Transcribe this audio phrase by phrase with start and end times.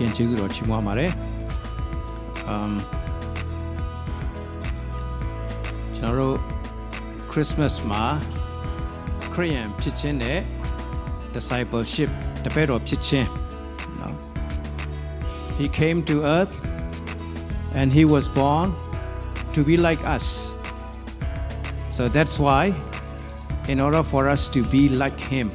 [0.00, 1.10] ခင်ကျေးဇူးတော်ချီးမွမ်းပါတယ်။
[2.52, 2.72] um
[5.96, 6.36] ကျွန်တော်တို့
[7.32, 8.04] Christmas မှာ
[9.32, 10.38] Korean ဖြစ်ခြင်းနဲ့
[11.34, 12.10] discipleship
[12.44, 13.28] တပည့်တော်ဖြစ်ခြင်း
[14.00, 14.14] နော်
[15.58, 16.54] He came to earth
[17.78, 18.68] and he was born
[19.54, 20.56] to be like us.
[21.96, 22.74] So that's why
[23.68, 25.48] in order for us to be like him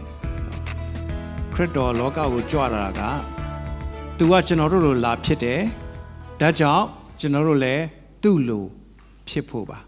[1.53, 3.30] ခရစ်တော်လောကကိုကြွလာတာက
[4.18, 5.60] သူကကျွန်တော်တို့လိုလာဖြစ်တယ်
[6.40, 6.84] ဒါကြောင့်
[7.20, 7.82] ကျွန်တော်တို့လည်း
[8.22, 8.64] သူ့လို
[9.28, 9.78] ဖြစ်ဖို့ပါ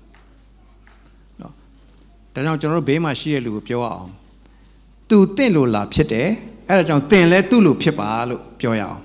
[1.40, 1.52] နော်
[2.34, 4.10] ဒါကြောင့်ကျွန်တော်တို့ဘေးမှာရှိတဲ့လူကိုပြောရအောင်
[5.08, 6.28] သူတင့်လိုလာဖြစ်တယ်
[6.68, 9.00] အဲ့ဒါကြောင့်တင်လဲသူ့လိုဖြစ်ပါလို့ပြောရအောင်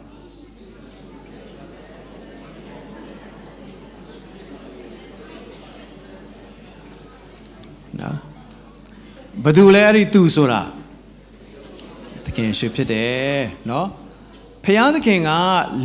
[8.02, 8.18] နော်
[9.44, 10.62] ဘယ်သူလဲအဲ့ဒီသူဆိုတာ
[12.24, 13.88] သခင်ရှုဖြစ်တယ်နော်
[14.65, 15.31] ဖျားသခင်က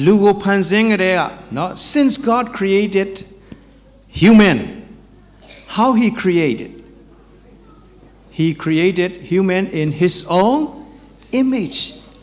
[0.05, 1.21] လူကိုဖန်ဆင်းကြတဲ့က
[1.57, 3.11] နော် since God created
[4.21, 4.59] human
[5.75, 6.71] how he created
[8.37, 10.59] he created human in his own
[11.41, 11.79] image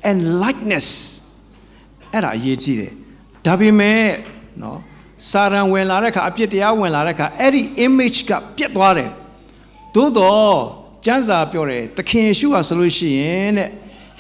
[0.08, 0.88] and likeness
[2.12, 2.92] အဲ့ဒါအရေးကြီးတယ်
[3.46, 4.02] ဒါပေမဲ့
[4.62, 4.78] နော်
[5.30, 9.10] စာရန်ဝင်လာတဲ့အခါအပြစ်တရားဝင်လာတဲ့အခါအဲ့ဒီ image ကပြတ်သွားတယ်
[9.94, 10.56] သို့တော့
[11.04, 13.68] ကျမ်းစာပြောတယ်သခင်ယေရှုဟာဆိုလို့ရှိရင်တဲ့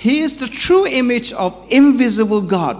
[0.04, 2.76] he is the true image of invisible god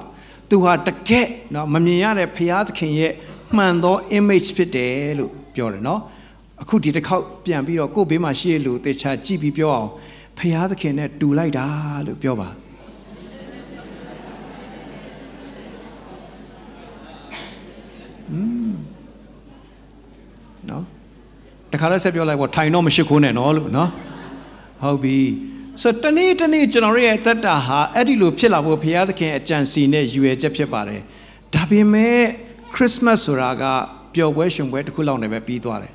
[0.50, 3.12] သူဟာတကယ်เนาะမမြင်ရတဲ့ဖရာသခင်ရဲ့
[3.56, 6.00] မှန်သော image ဖြစ်တယ်လို့ပြောတယ်เนาะ
[6.62, 9.90] အခုဒီတစ်ခေါက်ပြန်ပြီးတော့ကိုယ့်ဘေးမှာရှိရလူတေချာကြည့်ပြီးပြောအောင်
[10.38, 11.66] ဖရာသခင်နဲ့တူလိုက်တာ
[12.06, 12.48] လို့ပြောပါ
[20.70, 20.84] နော်
[21.72, 23.90] တခါလည်းဆက်ပြောလိုက်ပေါ့ထိုင်တော့မရှိခိုးနဲ့နော်လို့နော်
[24.82, 25.16] ဟုတ်ပြီ
[25.82, 31.02] ဆိုတော့တနေ့တနေ့ကျွန်တော်ရဲ့တက်တာဟာအဲ့ဒီလိုဖြစ်လာဖို့ဘုရားသခင်အကြံစီနဲ့ယူရချက်ဖြစ်ပါတယ်
[31.54, 32.20] ဒါပေမဲ့
[32.74, 33.64] ခရစ်စမတ်ဆိုတာက
[34.14, 35.92] ပျော်ပွဲရှင်ပွဲတစ်ခုလောက်နဲ့ပဲပြီးသွားတယ်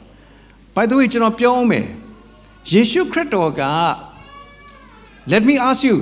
[0.75, 1.87] by the way ကျွန်တော်ပြောအောင်မယ်
[2.73, 3.63] ယေရှုခရစ်တော်က
[5.33, 5.97] let me ask you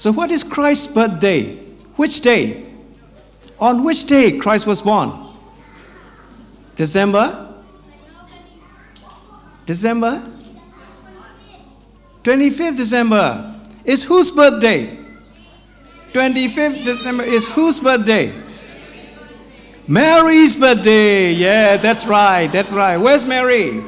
[0.00, 1.40] so what is Christ's birthday
[2.00, 2.42] which day
[3.66, 5.08] on which day Christ was born
[6.82, 7.26] December
[9.70, 10.14] December
[12.27, 13.55] 25th December
[13.85, 14.99] is whose birthday?
[16.11, 18.33] 25th December is whose birthday?
[19.87, 21.31] Mary's birthday.
[21.31, 22.97] Yeah that's right that's right.
[22.97, 23.81] Where's Mary?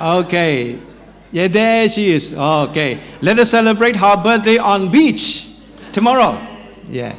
[0.00, 0.80] Okay.
[1.30, 2.34] Yeah there she is.
[2.34, 2.98] Okay.
[3.20, 5.48] Let us celebrate her birthday on beach
[5.92, 6.44] tomorrow.
[6.88, 7.14] Yeah.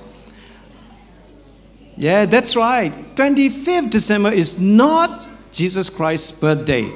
[1.96, 2.92] Yeah, that's right.
[3.16, 6.92] 25th December is not Jesus Christ's birthday.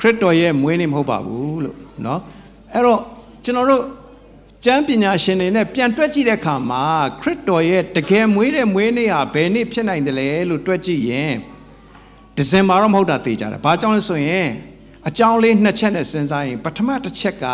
[0.00, 2.20] ခရစ်တော်ရဲ့မွေးနေ့မဟုတ်ပါဘူးလို့เนาะ
[2.72, 3.00] အဲ့တော့
[3.44, 3.84] ကျွန်တော်တို့
[4.64, 6.84] ကျမ်းပညာရှင်တွေနဲ့ပြန်တွက်ကြည့်တဲ့အခါမှာ
[7.20, 11.34] ခရစ်တော်ရဲ့တကယ်မွေးတဲ့မွေးနေ့ဟာဘယ်နေ့ဖြစ်နိုင်တယ်လဲလို့တွက်ကြည့်ရင်
[12.36, 14.48] ဒီဇင်ဘာတော့မဟုတ်တာသိကြတယ်။ဘာကြောင့်လဲဆိုရင်
[15.08, 17.46] အကြောင်းလေးနှစ်ချက်နဲ့စဉ်းစားရင်ပထမတစ်ချက်က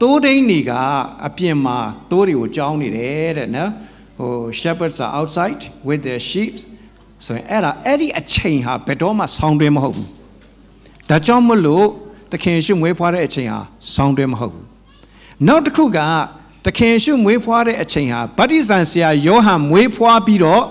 [0.00, 0.72] သိုးဒိန်းတွေက
[1.26, 1.78] အပြင်မှာ
[2.10, 3.70] သိုးတွေကိုကြောင်းနေတယ်တဲ့နော်။
[4.18, 6.54] ဟို shepherds are outside with their sheep
[7.26, 10.10] ဆိုရင်အဲ့ဒါအဲ့ဒီအချိန်ဟာဘယ်တော့မှဆောင်းတွဲမဟုတ်ဘူး
[11.09, 11.85] ဒါကြောင့်မလို့
[12.31, 13.59] သခင်ရှုမွေးဖွားတဲ့အချိန်ဟာ
[13.93, 14.65] ဆောင်းတွဲမဟုတ်ဘူး
[15.47, 15.99] နောက်တစ်ခုက
[16.65, 20.63] သခင်ရှုမွေးဖွားတဲ့အချိန်ဟာဗတ္တိဇံဆရာယောဟန်မွေးဖွားပြီးတော့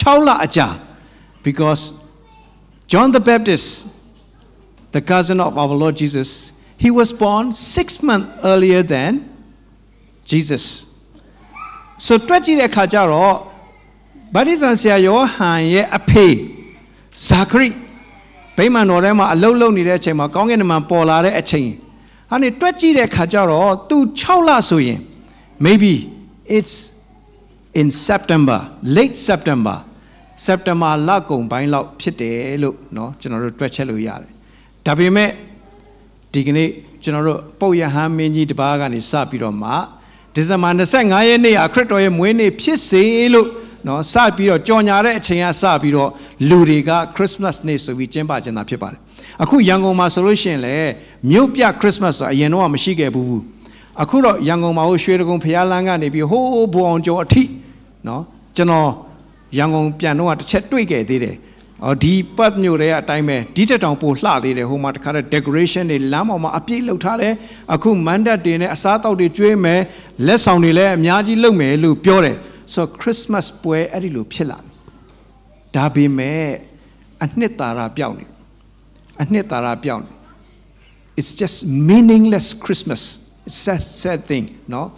[0.00, 0.68] 6လအကြာ
[1.46, 1.82] because
[2.90, 3.66] John the Baptist
[4.96, 6.30] the cousin of our Lord Jesus
[6.84, 9.12] he was born 6 months earlier than
[10.30, 10.64] Jesus
[12.06, 13.34] so တွက်ကြည့်တဲ့အခါကျတော့
[14.34, 16.28] ဗတ္တိဇံဆရာယောဟန်ရဲ့အဖေ
[17.28, 17.68] ဇာခရိ
[18.59, 21.69] ဗိမာန်တော်ထဲမှာအလုတ်လုံနေတဲ့အချိန်မှာကောင်းကင်နမန်ပေါ်လာတဲ့အချိန်
[22.29, 24.99] ဟာနေတွက်ကြည့်တဲ့အခါကျတော့သူ6လဆိုရင်
[25.65, 25.93] maybe
[26.57, 26.73] it's
[27.79, 28.59] in September
[28.95, 29.77] late September
[30.47, 34.29] September လကုန်ပိုင်းလောက်ဖြစ်တယ်လို့เนาะကျွန်တော်တို့တွက်ချက်လို့ရတယ်
[34.85, 35.29] ဒါပေမဲ့
[36.33, 36.69] ဒီကနေ့
[37.03, 39.71] ကျွန်တော်တို့ပုတ်ရဟန်းမင်းကြီးတပါးကနေစပြီးတော့မှ
[40.33, 43.03] ဒီဇင်ဘာ25ရက်နေ့အခရစ်တော်ရဲ့မွေးနေ့ဖြစ်စေ
[43.33, 43.47] လို့
[43.86, 46.10] နော်စပြီးတော့ကြော်ညာတဲ့အချိန်ကစပြီးတော့
[46.48, 49.00] လူတွေကခရစ်စမတ်နေ့ဆိုပြီးကျင်းပကြတာဖြစ်ပါတယ်
[49.42, 50.90] အခုရန်ကုန်မှာဆိုလို့ရှိရင်လည်း
[51.30, 53.40] မြို့ပြခရစ်စမတ်ဆိုအရင်တော့မရှိခဲ့ဘူး
[54.02, 57.44] အခုတော့ရန်ကုန်မှာဟိုရွှေတကုံဖျားလန်းကနေပြီးဟိုးဘူအောင်ကျော်အထိ
[58.06, 58.22] နော်
[58.56, 58.90] ကျွန်တော်
[59.58, 61.36] ရန်ကုန်ပြန်တော့တစ်ချက်တွေ့ခဲ့သေးတယ်
[61.84, 67.34] အော်ဒီပတ်မျိုးတွေအတိုင်းပဲဒီတက်တောင်ပို့လှသေးတယ်ဟိုမှာတခါတည်း decoration တွေလမ်းပေါ်မှာအပြည့်လုပ်ထားတယ်
[67.74, 69.80] အခုမန်ဒတ်တွေနဲ့အစားအသောက်တွေကျွေးမယ်
[70.26, 72.36] လက်ဆောင်တွေလည်းအများကြီးလုပ်မယ်လို့ပြောတယ်
[72.72, 74.68] so Christmas ပွဲအဲ့ဒီလိုဖြစ်လာတယ်
[75.76, 76.44] ဒါပေမဲ့
[77.24, 78.24] အနှစ်သာရပြောင်းနေ
[79.22, 80.12] အနှစ်သာရပြောင်းနေ
[81.18, 81.56] it's just
[81.90, 83.02] meaningless christmas.
[83.46, 84.88] It's sad sad thing နော်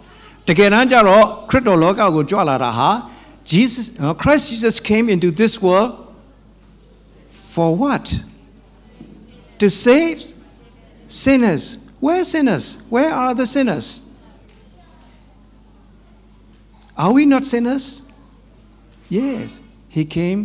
[0.47, 2.89] တကယ်တမ်းကျတော့ခရစ်တော်လောကကိုကြွလာတာဟာ
[3.51, 3.85] Jesus
[4.21, 5.91] Christ Jesus came into this world
[7.53, 8.05] for what?
[9.59, 10.17] To save
[11.07, 11.77] sinners.
[11.99, 12.79] Where sinners?
[12.89, 14.01] Where are the sinners?
[17.01, 17.85] Are we not sinners
[19.09, 19.61] yes
[19.95, 20.41] he came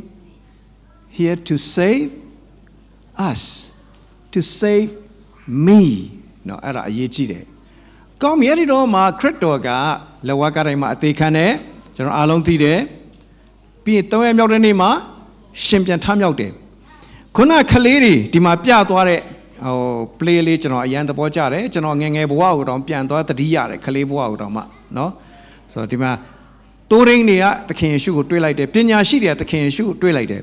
[1.18, 2.08] here to save
[3.30, 3.72] us
[4.32, 4.90] to save
[5.66, 5.82] me
[6.48, 7.44] နော်အဲ့ဒါအရေးကြီးတယ်။
[8.22, 9.68] ကောင်းပြီအဲ့ဒီတော့မှခရစ်တော်က
[10.26, 11.52] လက်ဝါးကားတိုင်းမှာအသေးခံတယ်
[11.96, 12.78] ကျွန်တော်အားလုံးသိတယ်။
[13.84, 14.90] ပြီးရင်၃ရက်မြောက်တဲ့နေ့မှာ
[15.64, 16.52] ရှင်ပြန်ထမြောက်တယ်။
[17.36, 19.20] ခုနကလေးတွေဒီမှာပြသွားတဲ့
[19.66, 19.76] ဟို
[20.18, 24.62] play လေးကျွန်တော်အရန်သဘောကျတယ်ကျွန်တော်ငယ်ငယ်ဘဝကိုတော့ပြန်သွားတတိရတယ်ကလေးဘဝကိုတော့မှ
[24.96, 25.10] နော်
[25.72, 26.10] ဆိုတော့ဒီမှာ
[26.90, 30.42] တိုးရင်းတွေကသခင်ယေရှုကိုတွေးလိုက်တယ်ပညာရှိတွေကသခင်ယေရှုကိုတွေးလိုက်တယ်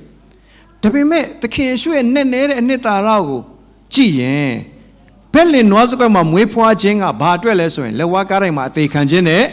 [0.81, 3.42] ဒါပေမဲ့သခင်ယေရှုရဲ့နဲ့နဲတဲ့အနှစ်သာရကို
[3.94, 4.51] ကြည့်ရင်
[5.33, 9.44] ဘက်လင်နွားစကွက်မှာမွေးဖွားခြင်းကဘာအတွက်လဲဆိုရင်လက်ဝါးကားတိုင်းမှာအသေးခံခြင်းနဲ့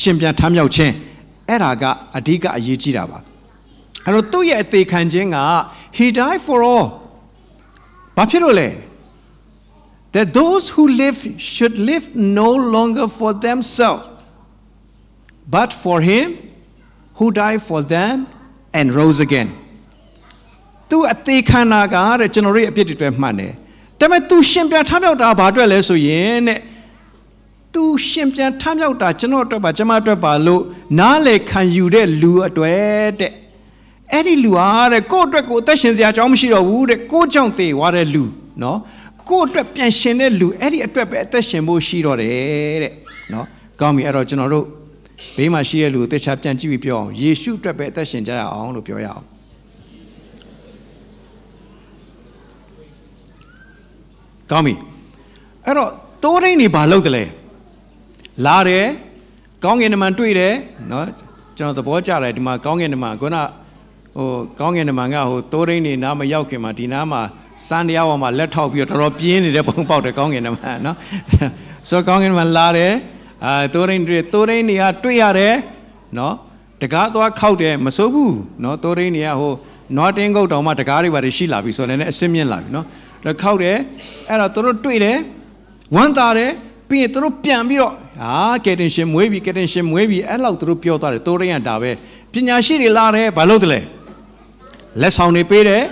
[0.00, 0.92] ရှင်ပြန်ထမြောက်ခြင်း
[1.48, 1.84] အဲ့ဒါက
[2.16, 3.18] အဓိကအရေးကြီးတာပါ
[4.04, 5.38] အဲ့တော့သူ့ရဲ့အသေးခံခြင်းက
[5.96, 6.86] he died for all
[8.16, 8.68] ဘာဖြစ်လို့လဲ
[10.14, 11.18] that those who live
[11.52, 12.04] should live
[12.40, 14.04] no longer for themselves
[15.54, 16.28] but for him
[17.18, 18.26] who died for them
[18.78, 19.48] and rose again
[20.90, 23.52] သူအသေးခံတာကတဲ့ကျွန်တော်ရဲ့အပြစ်တွေအတွက်မှန်တယ်
[23.98, 26.58] ဒါပေမဲ့ तू ရှင်ပြန်ထမြောက်တာဘာအတွက်လဲဆိုရင်တဲ့
[27.74, 30.62] तू ရှင်ပြန်ထမြောက်တာကျွန်တော်အတွက်ပါကျွန်မအတွက်ပါလို့
[30.98, 33.32] နားလေခံယူတဲ့လူအတွက်တဲ့
[34.12, 38.24] အဲ့ဒီလူဟာတဲ့ကိုယ့်အတွက်ကိုအသက်ရှင်စရာအကြောင်းမရှိတော့ဘူးတဲ့ကိုယ့်ကြောင့်သေသွားတဲ့လူ
[38.62, 38.78] နော်
[39.30, 42.92] ကိုယ့်အတွက်ပြန်ရှင်တဲ့လူအဲ့ဒီအတွက်ပဲအသက်ရှင်ဖို့ရှိတော့တယ်တဲ့
[43.32, 43.46] နော်
[43.80, 44.66] ကောင်းပြီအဲ့တော့ကျွန်တော်တို့
[45.36, 49.24] ဘေးမှာရှိတဲ့လူကိုတခြားပြန်ကြည့်ပြီးပြောအောင်ယေရှုအတွက်ပဲအသက်ရှင်ကြရအောင်လို့ပြောရအောင်
[54.50, 54.74] ကောင်းပြီ
[55.66, 55.90] အဲ့တော့
[56.24, 57.24] တိုးရင်းနေဘာလုပ်တယ်လဲ
[58.46, 58.86] လာတယ်
[59.64, 60.54] ကောင်းကင်နမန်တွေ့တယ်
[60.90, 61.06] နော်
[61.56, 63.36] ကျွန်တော်သဘောကျတယ်ဒီမှာကောင်းကင်နမန်ခုန
[64.16, 64.28] ဟို
[64.60, 67.20] ကောင်းကင်နမန်ကဟိုတိုးရင်းနေနားမရောက်ခင်မှာဒီနားမှာ
[67.68, 70.96] စံတရားပေါ်မှာလက်ထောက်ပြီးတော့တော်တော်ပြင်းနေတဲ့ပုံပေါက်တယ်ကောင်းကင်နမန်နော်
[71.88, 72.92] ဆိုတော့ကောင်းကင်နမန်လာတယ်
[73.44, 75.54] အာတိုးရင်းတွေ့တိုးရင်းနေကတွေ့ရတယ်
[76.18, 76.34] နော်
[76.82, 79.52] တကားသွားခောက်တယ်မစိုးဘူးနော်တိုးရင်းနေကဟို
[79.96, 82.86] နွားတင်းကုတ်တောင်မှတကားတွေပါရှိလာပြီဆိုတော့လည်းအစင်းမြင့်လာပြီနော်
[83.24, 83.76] လက်ခောက်တယ်
[84.28, 85.18] အဲ့တော့သူတို့တွေ့တယ်
[85.94, 86.50] ဝမ်းသာတယ်
[86.88, 88.34] ပြီးရင်သူတို့ပြန်ပြီးတော့ဟာ
[88.64, 91.90] ကယ်တင်ရှင်မွေးပြီကယ်တင်ရှင်မွေးပြီအဲ့လောက်သူတို့ပြောသွားတယ်တိုးရင်းကဒါပဲ
[92.32, 93.80] ပညာရှိတွေလာတယ်ဘာလို့တလဲ
[95.00, 95.82] လက်ဆောင်တွေပေးတယ်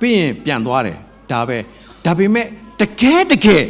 [0.00, 0.96] ပြီးရင်ပြန်သွားတယ်
[1.32, 1.58] ဒါပဲ
[2.04, 2.46] ဒါပေမဲ့
[2.80, 3.62] တကယ်တကယ်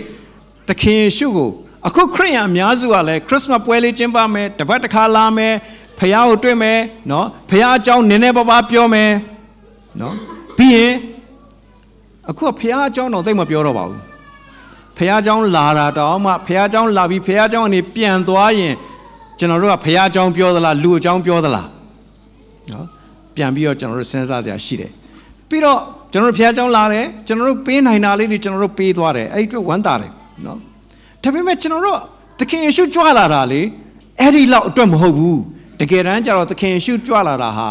[0.69, 1.51] သခင်ယေရှုကို
[1.87, 5.55] အခုခရိယန်အများစုကလည်းခရစ်မတ်ပွဲလေးကျင်းပမယ်တပတ်တစ်ခါလာမယ်
[5.99, 6.79] ဖះကိုတွေ့မယ်
[7.11, 9.11] နော်ဖះအကြောင်းနည်းနည်းပါးပါးပြောမယ်
[10.01, 10.15] နော်
[10.57, 10.93] ပြီးရင်
[12.31, 14.01] အခုကဖះအကြောင်းတော့သိမပြောတော့ပါဘူး
[14.97, 18.75] ဖះအကြောင်းလာတာတောင်မှဖះအကြောင်းလာပြီးဖះအကြောင်းကနေပြန်သွားရင်
[19.39, 21.69] ကျွန်တော်တို့ကဖះအကြောင်းပြောသလားလူအကြောင်းပြောသလား
[22.71, 22.87] နော်
[23.37, 24.91] ပြန်ပြီးတော့ကျွန်တော်တို့စဉ်းစားစရာရှိတယ်
[25.49, 25.79] ပြီးတော့
[26.13, 30.13] ကျွန်တော်တို့ဖះအကြောင်းလာတယ်ကျွန်တော်တို့ပေးနိုင်တာလေးတွေကျွန်တော်တို့ပေးသွားတယ်အဲ့ဒီအတွက်ဝမ်းသာတယ်
[30.47, 30.59] နော်
[31.24, 32.00] ဒါပေမဲ့ကျွန်တော်တို့
[32.40, 33.62] သခင်ယေရှုကြွလာတာလေ
[34.20, 35.40] အဲ့ဒီလောက်အတွက်မဟုတ်ဘူး
[35.80, 37.68] တကယ်တမ်းကျတော့သခင်ယေရှုကြွလာတာဟာ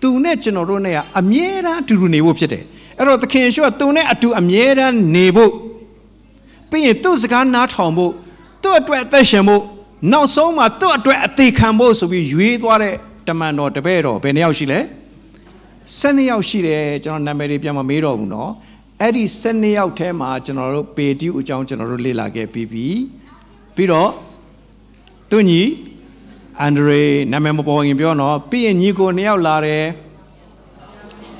[0.00, 2.64] သူနဲ့ကျွန်တော်တို့နဲ့ကအမြဲတမ်းအတူတူနေဖို့ဖြစ်တယ်
[2.98, 5.52] အဲ့တော့သခင်ယေရှုကသူနဲ့အတူအမြဲတမ်းနေဖို့
[6.70, 8.12] ပြီးရင်သူ့စကားနားထောင်ဖို့
[8.62, 9.62] သူ့အတွက်အသက်ရှင်ဖို့
[10.12, 12.94] နောက်ဆုံးမှာသူ့အတွက်အသေးခံဖို့ဆိုပြီးရွေးသွားတဲ့
[13.28, 14.80] တမန်တော်တပည့်တော်ဘယ်နှယောက်ရှိလဲ
[15.98, 18.50] 12ယောက်ရှိတယ်ကျွန်တော်နာမည်တွေပြန်မမေးတော့ဘူးเนาะ
[19.01, 22.87] အဲ့ဒီ12ယောက်ထဲမှာကျွန်တော်တို့ပေတိအကြောင်းကျွန်တော်တို့လေ့လာခဲ့ပြီးပြီ
[23.75, 24.11] ပြီးတော့
[25.29, 25.61] သူညီ
[26.59, 29.85] အန်ဒရေနာမည်မပေါ်ရင်ပြောတော့ပြီးရင်ညီကိုနှစ်ယောက်လာတယ်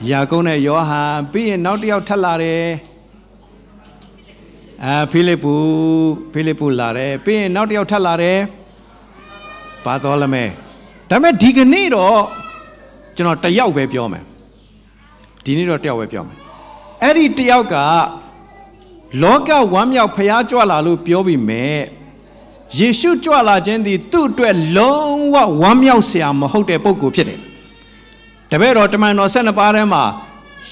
[0.09, 2.63] ယာကုန်းနဲ့ယောဟန်ပြီးရင်နောက်တစ်ယောက်ထပ်လာတယ်
[4.83, 5.53] အာဖိလိပ္ပု
[6.33, 8.39] ဖိလိပ္ပုလာတယ်ပြီးရင်နောက်တစ်ယောက်ထပ်လာတယ်
[9.85, 10.43] ဘာတော်လမဲ
[11.09, 12.19] ဒါပေမဲ့ဒီကနေ့တော့
[13.15, 14.23] ကျွန်တော်တယောက်ပဲပြောမယ်
[15.43, 16.37] ဒီနေ့တော့တယောက်ပဲပြောမယ်
[17.03, 17.75] အဲ့ဒီတယောက်က
[19.21, 21.79] လောကဝမ်းမြောက်ဖျားကြွလာလို့ပြောပြီးမဲ့
[22.77, 27.39] ယေရှုကြွလာခြင်းသည်သူ့အတွက်လုံးဝဝမ်းမြောက်စရာမဟုတ်တဲ့ပုံကိုဖြစ်တယ်
[28.51, 30.03] တပည့်တော်တမန်တော်၁၂ပါးထဲမှာ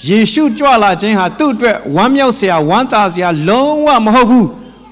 [0.08, 4.48] ယေရှုကြွလာခြင်းဟာသူ့အတွက်ဝမ်းမြောက်စရာဝမ်းသာစရာလုံးဝမဟုတ်ဘူး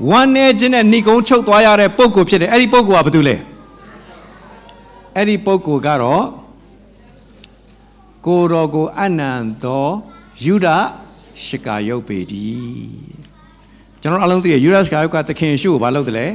[0.09, 3.35] ဝမ်းနေခြင်းနဲ့ဏိကုံးချုပ်သွားရတဲ့ပုံကိုဖြစ်တယ်အဲ့ဒီပုံကိုကဘာတူလဲ
[5.15, 6.25] အဲ့ဒီပုံကိုကတော့
[8.25, 9.87] ကိုတော်ကိုအနန္တော
[10.45, 10.67] ယူဒ
[11.45, 12.43] ရှကာယုတ်ပေဒီ
[14.01, 16.27] ကျွန်တော်အလုံးသိရယူဒရှကာယုတ်ကသခင်ရှုကိုဘာလုပ်တယ်လဲ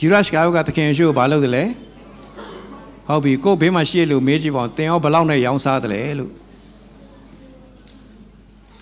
[0.00, 1.64] ယူဒရှကာယုတ်ကသခင်ရှုကိုဘာလုပ်တယ်လဲ
[3.06, 6.32] ဟုတ်ပြီကိုဘေးမှာရှိရလို့မေးကြည့်ပါဦးတင်ရောဘလောက်နဲ့ရောင်းစားတယ်လဲလို့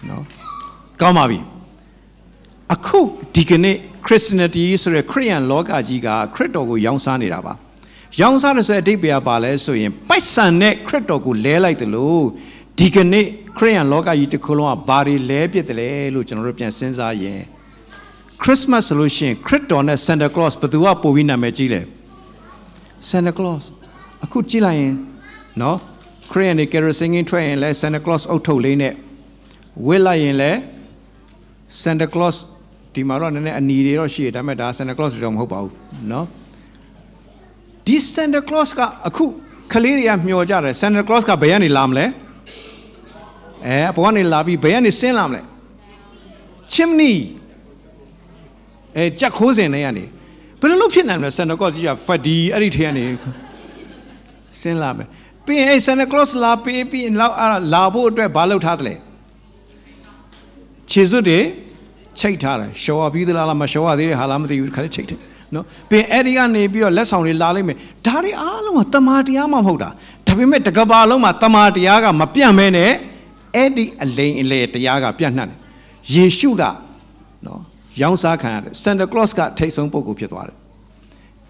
[0.09, 0.25] နော်
[1.01, 1.39] ကောင်းပါပြီ
[2.75, 2.99] အခု
[3.35, 3.77] ဒီကနေ့
[4.07, 7.55] Christianity ဆိုရယ်ခရိယန်လောကကြီးကခရစ်တော်ကိုရောင်းစားနေတာပါ
[8.21, 12.25] ရောင်းစားတယ်ဆိုတဲ့အဓိပ္ပာယ်ကပါလဲဆိုရင်ပိုက်ဆံနဲ့ခရစ်တော်ကိုလဲလိုက်တယ်လို့
[12.80, 13.26] ဒီကနေ့
[13.58, 17.42] ခရိယန်လောကကြီးတစ်ခုလုံးကဘာတွေလဲပြစ်တယ်လဲလို့ကျွန်တော်တို့ပြန်စဉ်းစားရင်
[18.44, 21.82] Christmas ဆိုလို့ရှိရင်ခရစ်တော်နဲ့ Santa Claus ဘယ်သူကပိုပြီးနာမည်ကြီးလဲ
[23.10, 23.64] Santa Claus
[24.24, 24.94] အခုကြည့်လိုက်ရင်
[25.62, 25.78] နော်
[26.32, 28.94] ခရိယန်တွေ kerosene ထွက်ရင်လဲ Santa Claus အုတ်ထုတ်လေးနဲ့
[29.88, 30.52] ဝစ်လိုက်ရင်လဲ
[31.84, 32.36] Santa Claus
[32.94, 35.74] ဒီမှာတော့နည်းနည်းအနီတွေတော့ရှိတယ်ဒါပေမဲ့ဒါ Santa Claus တွေတော့မဟုတ်ပါဘူး
[36.10, 36.26] เนาะ
[37.86, 39.26] ဒီ Santa Claus ကအခု
[39.74, 42.06] ကလေးတွေကမျှော်ကြတယ် Santa Claus ကဘယ်ကနေလာမလဲ
[43.67, 45.43] အဲဘဝကနေလာပြီးဘယ်ကနေဆင်းလာမလဲ
[46.73, 47.17] chimney
[48.97, 50.05] အဲကြက်ခိုးစင်တွေကနေ
[50.61, 53.05] ဘယ်လိုလုပ်ဖြစ်နိုင်မလဲ Santa Claus ကြီးကဖတ်ဒီအဲ့ဒီထဲကနေ
[54.61, 55.09] ဆင်းလာမယ်
[55.47, 57.35] ပြီးရင်အဲ Santa Claus လာပြီးပြီးလောက်
[57.75, 58.95] လာဖို့အတွက်ဘာလုပ်ထားသလဲ
[60.91, 61.41] ခြေစွပ်တွေ
[62.19, 65.19] ချိတ်ထားတယ်ရှော်ပြီးသလားမရှော်ရသေးတယ်ဟာလားမသိဘူးခါလေးချိတ်တယ်
[65.55, 67.77] နော်ပြီးအဲ့ဒီကနေပြီးတော့လက်ဆောင်တွေလာလိုက်မယ်
[68.07, 69.91] ဒါတွေအားလုံးကတမာတရားမှမဟုတ်တာ
[70.27, 72.93] ဒါပေမဲ့တကဘာလုံးမှာတမာတရားကမပြန့်မဲနဲ့
[73.55, 75.59] အဲ့ဒီအလိန်အလေတရားကပြန့်နှံ့တယ်
[76.15, 76.63] ယေရှုက
[77.47, 77.61] နော်
[78.01, 80.57] ရောင်းစားခံရတယ် Santa Claus ကထိတ်ဆုံးပုဂ္ဂိုလ်ဖြစ်သွားတယ်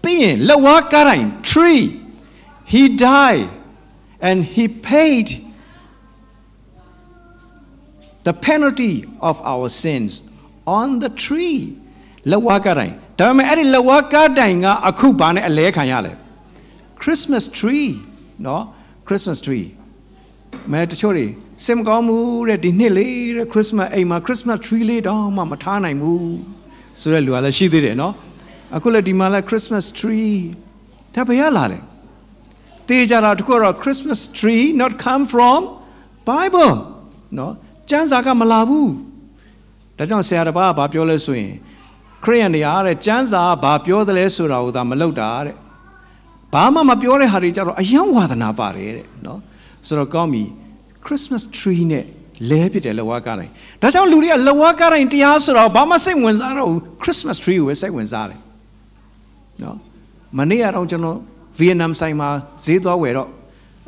[0.03, 1.83] ပြီးရင်လက်ဝါးကားတိုင်း tree
[2.73, 3.45] he died
[4.27, 5.27] and he paid
[8.27, 8.95] the penalty
[9.29, 10.11] of our sins
[10.79, 11.59] on the tree
[12.31, 16.13] လက်ဝါးကားတိုင်းဒါပေမဲ့အဲ့ဒီလက်ဝါးကားတိုင်းကအခုဘာနဲ့အလဲခံရလဲ
[17.01, 17.89] Christmas tree
[18.45, 18.63] နော်
[19.07, 19.65] Christmas tree
[20.71, 21.27] မဲတချို့တွေ
[21.65, 22.17] စင်မကောင်းမှု
[22.49, 26.35] တဲ့ဒီနှစ်လေးတဲ့ Christmas အိမ်မှာ Christmas tree လေးတော့မှမထားနိုင်ဘူး
[26.99, 28.13] ဆိုတဲ့လူကလည်းရှိသေးတယ်နော်
[28.75, 30.35] အခုလည်းဒီမှာလည်း Christmas tree
[31.15, 31.79] ဒါဘယ်ရလာလဲ
[32.87, 35.61] တေးကြတာတခုတော့ Christmas tree not come from
[36.29, 36.73] Bible
[37.37, 37.53] နော်
[37.89, 38.91] ကျမ်းစာကမလာဘူး
[39.97, 41.53] ဒါကြောင့်ဆရာတစ်ပါးကဘာပြောလဲဆိုရင်
[42.23, 45.55] ခရိယန်တွေအားတဲ့ကျမ်းစာကဘာပြောတယ်လဲဆိုတာကိုသာမလုပ်တာတဲ့
[46.53, 49.39] ဘာမှမပြောတဲ့ဟာတွေကြတော့အယံဝါသနာပါတယ်တဲ့နော်
[49.87, 50.43] ဆိုတော့ကောင်းပြီ
[51.05, 52.05] Christmas tree နဲ့
[52.49, 58.39] လဲဖြစ်တယ်လဝါကားတိုင်းဒါကြောင့်လူတွေကလဝါကားတိုင်းတရားဆိုတော့ဘာမှစိတ်ဝင်စားတော့ဘူး Christmas tree ကိုပဲစိတ်ဝင်စားတယ်
[59.63, 59.77] နော်
[60.37, 61.17] မနေ့ကတော့ကျွန်တော်
[61.59, 62.29] ဗီယက်နမ်ဆိုင်မှာ
[62.65, 63.29] ဈေးသွားဝယ်တော့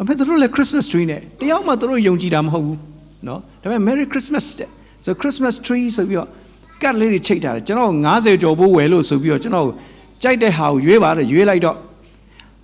[0.01, 2.79] အဖေတို့လည်း Christmas tree နဲ့တယောက်မှတို့ယုံကြည်တာမဟုတ်ဘူး
[3.27, 4.69] နော်ဒါပေမဲ့ Merry Christmas တဲ့
[5.05, 6.29] so Christmas tree ဆိုပြီးတော့
[6.81, 9.67] ကတ်လေးတွေချိတ်ထားတယ်ကျွန်တော်90ကျော်ဖို့ဝယ်လို့ဆိုပြီးတော့ကျွန်တော်
[10.23, 11.77] ကြိုက်တဲ့ဟာကိုရွေးပါတယ်ရွေးလိုက်တော့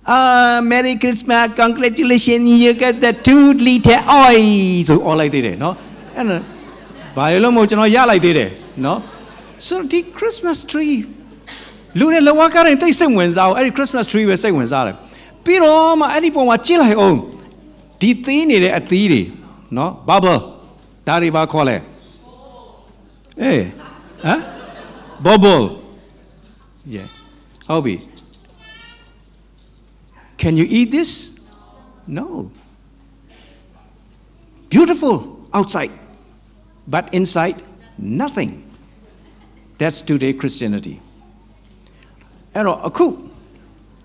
[0.04, 4.82] À, Merry Christmas, congratulations, you get the two liter oil.
[4.84, 5.74] Rồi oil lại thế đấy, nó.
[7.14, 9.00] Vậy là cho nó giá lại thế đấy, nó.
[9.58, 11.04] So the Christmas tree.
[11.98, 14.96] လူနဲ့လောကနဲ့တိတ်စိတ်ဝင်စားအောင်အဲ့ဒီ Christmas tree ပဲစိတ်ဝင်စားတယ်
[15.44, 17.18] ပြီးတော့မှအဲ့ဒီပုံမှာကြည့်လိုက်အောင်
[18.00, 19.22] ဒီသီးနေတဲ့အသီးတွေ
[19.76, 20.40] နော် bubble
[21.06, 21.76] ဒါတွေပါခေါ်လဲ
[23.40, 23.64] အေး
[24.22, 24.40] ဟမ်
[25.24, 25.64] bubble
[26.94, 27.08] yeah
[27.66, 27.94] ဟုတ်ပြီ
[30.39, 31.33] Can you eat this?
[32.07, 32.51] No.
[34.69, 35.91] Beautiful outside,
[36.87, 37.63] but inside,
[37.97, 38.51] nothing.
[39.77, 40.95] That's today Christianity.
[42.55, 43.05] အဲ့တော့အခု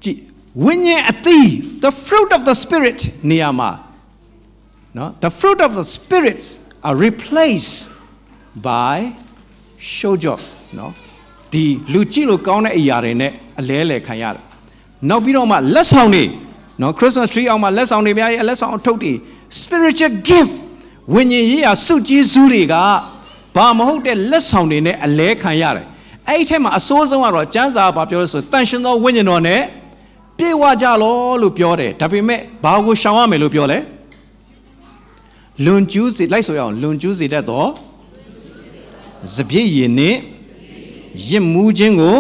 [0.03, 0.21] ကြည့်
[0.65, 1.47] ဝိညာဉ်အသီး
[1.85, 3.00] the fruit of the spirit
[3.31, 3.71] နေရာမှာ
[4.97, 6.47] နော် the fruit of the spirits
[6.87, 7.77] are replaced
[8.71, 8.95] by
[9.95, 10.47] show jobs
[10.79, 10.93] နော်
[11.53, 14.45] ဒီလူကြည့်လို့ကောင်းတဲ့အရာတွေနဲ့အလဲလဲခံရတယ်
[15.10, 16.24] နောက်ပြီးတော့မှလက်ဆောင်တွေ
[16.82, 19.14] နော် Christmas tree အောင်မှာလက်ဆောင်တွေများရဲ့လက်ဆောင်အထုပ်တွေ
[19.60, 20.54] spiritual gift
[21.14, 22.75] ဝိညာဉ်ရေးရာစုကျေးဇူးတွေက
[23.56, 25.86] ဘာမဟုတ်တဲ့လက်ဆောင်တွေနဲ့အလဲခံရတယ်
[26.30, 29.62] အဲ့ဒီထဲမှာအစိုးဆုံးကတော့ကျမ်းစာဘာပြောလဲဆိုတန်ရှင်သောဝိညာဉ်တော်နဲ့
[30.38, 33.80] ပြေဝကြလောလို့ပြောတယ်ဒါပေမဲ့ဘာကိုရှောင်ရမယ်လို့ပြောလဲ
[35.66, 37.66] လွန်ကျူးစေလိုက်ဆိုရအောင်လွန်ကျူးစေတတ်သော
[39.36, 40.16] စပြည့်ရည်နဲ့
[41.30, 42.18] ရစ်မှုခြင်းကို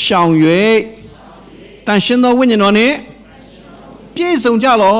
[0.00, 0.32] ရှောင်၍
[1.86, 2.92] တန်ရှင်သောဝိညာဉ်တော်နဲ့
[4.14, 4.94] ပြည့်စုံကြလော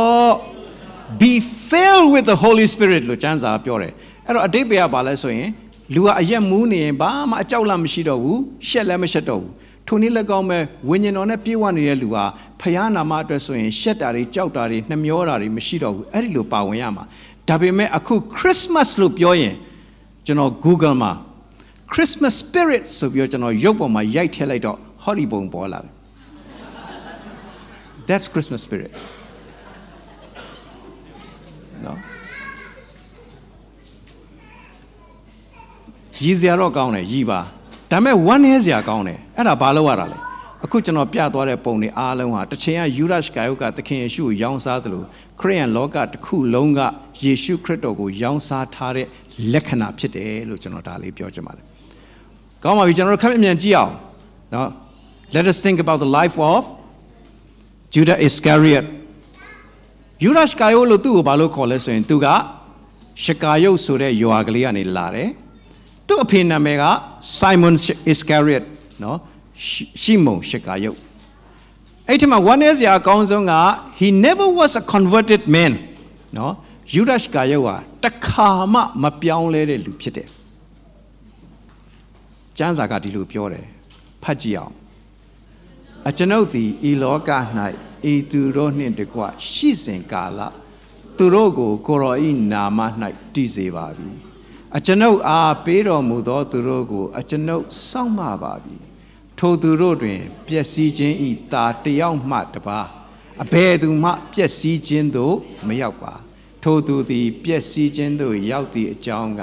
[1.20, 1.32] be
[1.68, 3.92] filled with the holy spirit လို့ကျမ်းစာပြောတယ်
[4.26, 5.48] အဲ့တော့အတိတ်ပဲကဘာလဲဆိုရင်
[5.94, 9.52] လူကအရက်မူးနေရင်ဘာမှအကြောက်လန့်မရှိတော့ဘူးရှက်လည်းမရှက်တော့ဘူး
[9.86, 12.24] ထိုနည်းလည်းကောင်းမဲ့ဝိညာဉ်တော်နဲ့ပြည့်ဝနေတဲ့လူဟာ
[12.60, 17.04] ဖယားနာမအတွက်ဆိုရင်ရှက်တာတွေကြောက်တာတွေနှမျောတာတွေမရှိတော့ဘူးအဲ့ဒီလိုပါဝင်ရမှာ
[17.48, 19.54] ဒါပေမဲ့အခု Christmas လို့ပြောရင်
[20.26, 21.12] ကျွန်တော် Google မှာ
[21.92, 25.93] Christmas spirit ဆိုပြီးတော့ကျွန်တော်ရုပ်ပေါ်မှာရိုက်ထည့်လိုက်တော့ဟောဒီပုံပေါ်လာတယ်
[28.06, 28.92] That's Christmas spirit.
[31.82, 31.92] No.
[36.22, 37.40] ရည်စရာတော့ကောင်းတယ်ရည်ပါ
[37.90, 40.18] ဒါပေမဲ့ဝမ်းနည်းစရာကောင်းတယ်အဲ့ဒါဘာလို့ရတာလဲ
[40.64, 45.02] အခုကျွန်တော်ပြသွားတဲ့ပုံတွေအားလုံးဟာတစ်ချိန်ကယူရရှ်ဂါယုကသခင်ယေရှုကိုရောင်းစားသလို
[45.40, 46.80] ခရိယန်လောကတစ်ခုလုံးက
[47.22, 49.06] ယေရှုခရစ်တော်ကိုရောင်းစားထားတဲ့
[49.52, 51.64] လက္ခဏာဖြစ်တယ်လို့ကျွန်တော်ဒါလေးပြောချင်ပါတယ်
[52.62, 53.92] ကောင်းပါပြီကျွန်တော်တို့ခက်မြင်ကြည့်အောင်
[54.54, 54.68] နော်
[55.36, 56.62] let us think about the life of
[57.94, 58.86] Judah Iscariot
[60.24, 62.26] ယူရရှကာယိုလို့သူ့ကိုဘာလို့ခေါ်လဲဆိုရင်သူက
[63.24, 65.30] ရှကာယုတ်ဆိုတဲ့ယွာကလေးကနေလာတယ်
[66.08, 66.84] သူ့အဖေနာမည်က
[67.38, 67.74] Simon
[68.12, 68.64] Iscariot
[69.02, 69.18] နော်
[70.02, 70.98] ရှီမုန်ရှကာယုတ်
[72.08, 73.54] အဲ့ဒီမှာ one is ရာအကောင်းဆုံးက
[73.98, 75.72] he never was a converted man
[76.38, 76.52] နော်
[76.94, 80.28] ယူရရှကာယုတ်ဟာတခါမှမပြောင်းလဲတဲ့လူဖြစ်တယ်
[82.58, 83.66] ကျမ်းစာကဒီလိုပြောတယ်
[84.22, 84.74] ဖတ်ကြည့်အောင်
[86.08, 87.30] အကျွန်ုပ်သည်ဤလောက၌
[88.12, 90.40] ဤသူတို့နှင့်တကွရှိစဉ်ကာလ
[91.16, 92.78] သူတို့ကိုကိုရောဤနာမ၌
[93.34, 94.12] တည်စေပါပြီ
[94.76, 98.76] အကျွန်ုပ်အားပေးတော်မူသောသူတို့ကိုအကျွန်ုပ်စောင့်မပါပြီ
[99.38, 102.80] ထိုသူတို့တွင်ပျက်စီးခြင်းဤတာတယောက်မှတပါ
[103.42, 106.14] အဘယ်သူမှပျက်စီးခြင်းသို့မရောက်ပါ
[106.62, 109.42] ထိုသူသည်ပျက်စီးခြင်းသို့ရောက်သည့်အကြောင်းက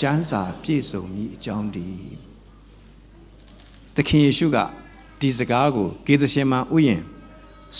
[0.00, 2.14] ကျမ်းစာပြည့်စုံမည်အကြောင်းတည်း
[3.94, 4.58] သခင်ယေရှုက
[5.20, 7.02] ဒီစကားကိုဂေသရှင်မဥယျင်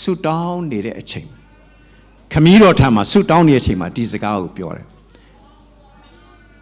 [0.01, 1.27] ဆုတောင်းနေတဲ့အချိန်
[2.31, 4.85] ခမည်းတော်ထံမှာဆုတောင်းနေတဲ့အချိန်မှာဒီစကားကိုပြောတယ်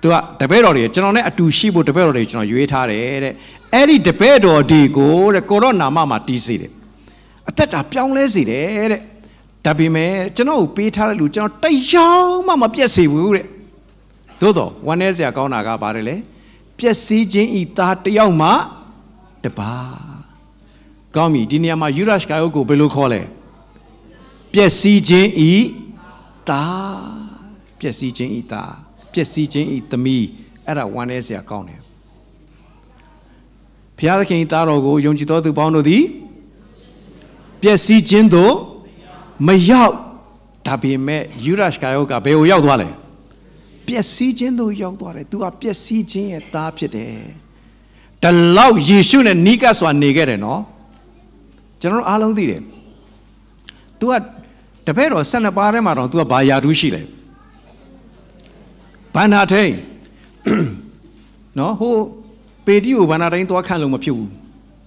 [0.01, 3.33] သူကတပည့်တော်တွေကျွန်တော်နဲ့အတူရှိဖို့တပည့်တော်တွေကျွန်တော်ရွေးထားတယ်တဲ့
[3.74, 6.71] အဲ့ဒီတပည့်တော်ဒီကိုတဲ့ကိုရောနာမမှာတီးစေတယ်
[7.50, 9.01] အသက်တာပြောင်းလဲစေတယ်တဲ့
[9.65, 13.45] ဒါပေမဲ့ကျွန်တော်ကိုပေးထားတဲ့လူကျွန်တော်တရားမှမပြတ်စေဘူးတဲ့
[14.41, 16.15] သို့တော့ဝမ်းနည်းစရာကောင်းတာကဘာလဲလဲ
[16.77, 18.50] ပျက်စီးခြင်းဤသားတယောက်မှ
[19.43, 20.08] တပါ
[21.15, 23.21] ကောင်းပြီဒီနေရာမှာယူရရှ်ကာယုတ်ကိုဘယ်လိုခေါ်လဲ
[24.53, 25.53] ပျက်စီးခြင်းဤ
[26.49, 26.99] သား
[27.79, 28.73] ပျက်စီးခြင်းဤသား
[29.13, 30.25] ပျက်စီးခြင်းဤသမီး
[30.65, 31.79] အဲ့ဒါဝမ်းနည်းစရာကောင်းတယ်
[33.97, 36.03] ဘုရားသခင်သားတော်ကိုယုံကြည်တော်သူပေါင်းတို့သည်
[37.61, 38.53] ပျက်စီးခြင်းသို့
[39.47, 39.93] မရောက်
[40.67, 42.89] ဒါပေမဲ့ယူရရှ်ကာယုတ်ကဘယ်ကိုရောက်သွားလဲ
[43.87, 47.15] ပျက်စီးခြင်းသို့ရောက်သွားတယ်သူကပျက်စီးခြင်းရဲ့သားဖြစ်တယ်
[48.23, 48.25] တ
[48.57, 50.62] လောက်ယေရှုနဲ့နီးကပ်စွာနေခဲ့တယ်နော်
[51.81, 52.61] ကျွန်တော်အားလုံးသိတယ်
[53.99, 54.13] तू က
[54.87, 57.01] တပည့်တော်12ပါးထဲမှာတော့ तू ကဘာယာတူးရှိလဲ
[59.15, 59.71] ဘာနာထိန်
[61.57, 61.95] နော်ဟို
[62.65, 64.31] ပေတီကိုဘာနာတိုင်းသွားခန့်လို့မဖြစ်ဘူး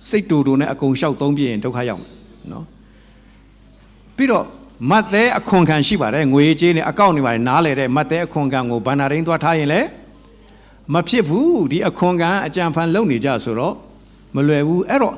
[0.08, 2.12] စိတ်တူတူနဲ့အကုန်လျှောက်သုံးပြရင်ဒုက္ခရောက်မယ်
[2.52, 2.64] နော်
[4.16, 4.44] ပြီးတော့
[4.90, 9.88] မတ်သေးအခွန်ခံရှိပါတယ်ငွေကြေးနဲ့အကောင့်နေပါတယ်နားလေတဲ့မတ်သေးအခွန်ခံကိုဘာနာတိုင်းသွားထားရင်လည်း
[10.94, 13.74] မဖြစ်ဘူးဒီအခွန်ခံအကြံဖန်လုပ်နေကြဆိုတော့
[14.34, 15.14] မလွယ်ဘူးအဲ့တော့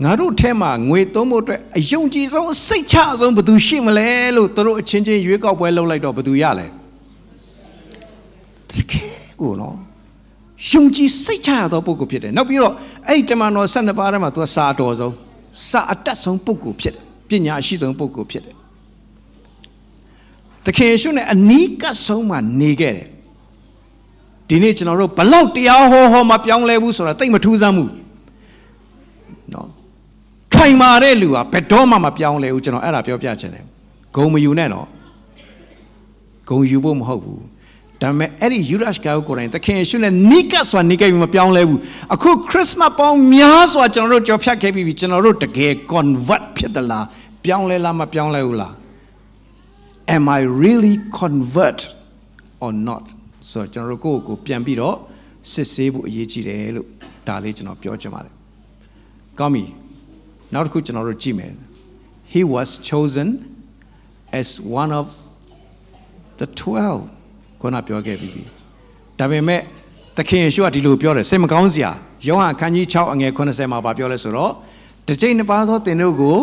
[0.00, 6.66] ငါတို့ထဲမှာငွေသုံးဖို့အတွက်အယုံကြည်ဆုံးစိတ်ချဆုံးဘယ်သူရှိမလဲလို့သူတို့အချင်းချင်းရွေးကောက်ပွဲလုပ်လိုက်တော့ဘယ်သူရလဲ
[8.70, 9.06] တကယ်
[9.40, 9.76] ကိုနော်
[10.70, 12.74] ယုံကြည်စိတ်ချရသောပုဂ္ဂိုလ်ဖြစ်တယ်နောက်ပြီးတော့
[13.08, 15.14] အဲ့ဒီတမန်တော်12ပါးထဲမှာသူကစာတော်ဆုံး
[15.70, 18.56] စာအတတ်ဆုံးပုဂ္ဂိုလ်ဖြစ်တယ်ပညာရှိဆုံးပုဂ္ဂိုလ်ဖြစ်တယ်
[20.66, 23.08] တခင်ယေရှုနဲ့အနီးကပ်ဆုံးမှနေခဲ့တယ်
[24.48, 27.92] ဒီနေ့ကျွန်တော်တို့ဘလောက်တရားဟောဟောမပြောင်းလဲဘူးဆိုတာတိတ်မထူးဆန်းဘူး
[29.52, 29.68] နော်
[30.62, 33.64] ခိုင်မာတဲ့လူကဘယ်တော့မှမပြောင်းလဲဘူးကျွန်တော်အဲ့ဒါပြောပြချင်တယ်
[34.16, 34.86] ဂုံမယူနဲ့နော်
[36.48, 37.42] ဂုံယူဖို့မဟုတ်ဘူး
[38.00, 41.80] ဒါပေမဲ့အဲ့ဒီယူရရှ်ကာကိုကိုယ်တိုင်သခင်ယေရှုနဲ့နိကစွာနိကပြီးမပြောင်းလဲဘူး
[42.14, 47.06] အခုခရစ်မတ်ပေါင်းများစွာကျွန်တော်တို့ကြော်ဖြတ်ခဲ့ပြီးကျွန်တော်တို့တကယ် convert ဖြစ်သလား
[47.44, 48.72] ပြောင်းလဲလားမပြောင်းလဲဘူးလား
[50.16, 51.80] am i really convert
[52.64, 53.04] or not
[53.50, 54.96] ဆိုတော့ကျွန်တော်တို့ကိုယ့်ကိုယ်ပြန်ပြီးတော့
[55.52, 56.88] စစ်ဆေးဖို့အရေးကြီးတယ်လို့
[57.26, 58.34] ဒါလေးကျွန်တော်ပြောချင်ပါတယ်။
[59.40, 59.64] ကောင်းပြီ။
[60.54, 61.52] နောက်တစ်ခုကျွန်တော်တို့ကြည့်မယ်။
[62.34, 63.28] He was chosen
[64.40, 64.48] as
[64.82, 65.06] one of
[66.40, 68.44] the 12ခုနပြောခဲ့ပြီးပြီ။
[69.18, 69.60] ဒါပေမဲ့
[70.16, 71.90] သခင်ယေရှုကဒီလိုပြောတယ်စိတ်မကောင်းစရာ
[72.26, 74.52] ယောဟန်အခန်းကြီး6အငယ်80မှာပြောလဲဆိုတော့
[75.06, 76.38] တစ်ချိန်နှစ်ပါးသောသင်တို့ကို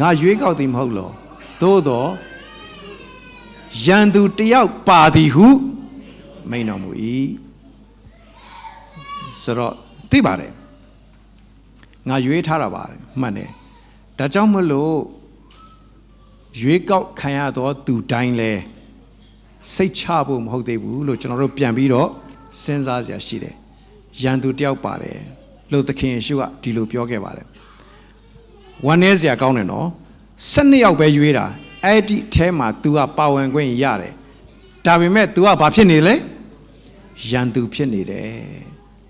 [0.00, 1.10] ငါရွေးကောက်သည်မဟုတ်လော
[1.62, 2.08] သို့တော့
[3.84, 5.46] ယန်သူတယောက်ပါသည်ဟု
[6.50, 6.90] မိန်တော်မူ၏
[9.42, 9.74] ဆိုတော့
[10.10, 10.52] သိပါတယ်
[12.08, 13.50] ငါရွေးထားတာပါတယ် မှန်တယ်
[14.18, 14.96] ဒါကြောင့်မလို့
[16.60, 18.52] ရွေးကောက်ခံရသောသူတိုင်းလဲ
[19.72, 22.08] စိတ်ချဖို့မဟုတ်သေးဘူးလို့ကျွန်တော်တို့ပြန်ပြီးတော့
[22.62, 23.54] စဉ်းစားစရာရှိတယ်
[24.22, 25.18] ရန်သူတယောက်ပါတယ်
[25.72, 27.46] လို့သခင်ယေရှုကဒီလိုပြောခဲ့ပါတယ်
[28.86, 29.88] ဝမ်းနည်းစရာကောင်းတယ်နော်
[30.52, 31.44] 12ယောက်ပဲရွေးတာ
[31.84, 34.12] အဲ့ဒီအထဲမှာ तू ကပါဝင်ခွင့်ရတယ်
[34.86, 36.14] ဒါပေမဲ့ तू ကဘာဖြစ်နေလဲ
[37.28, 38.30] ရန်သူဖြစ်နေတယ်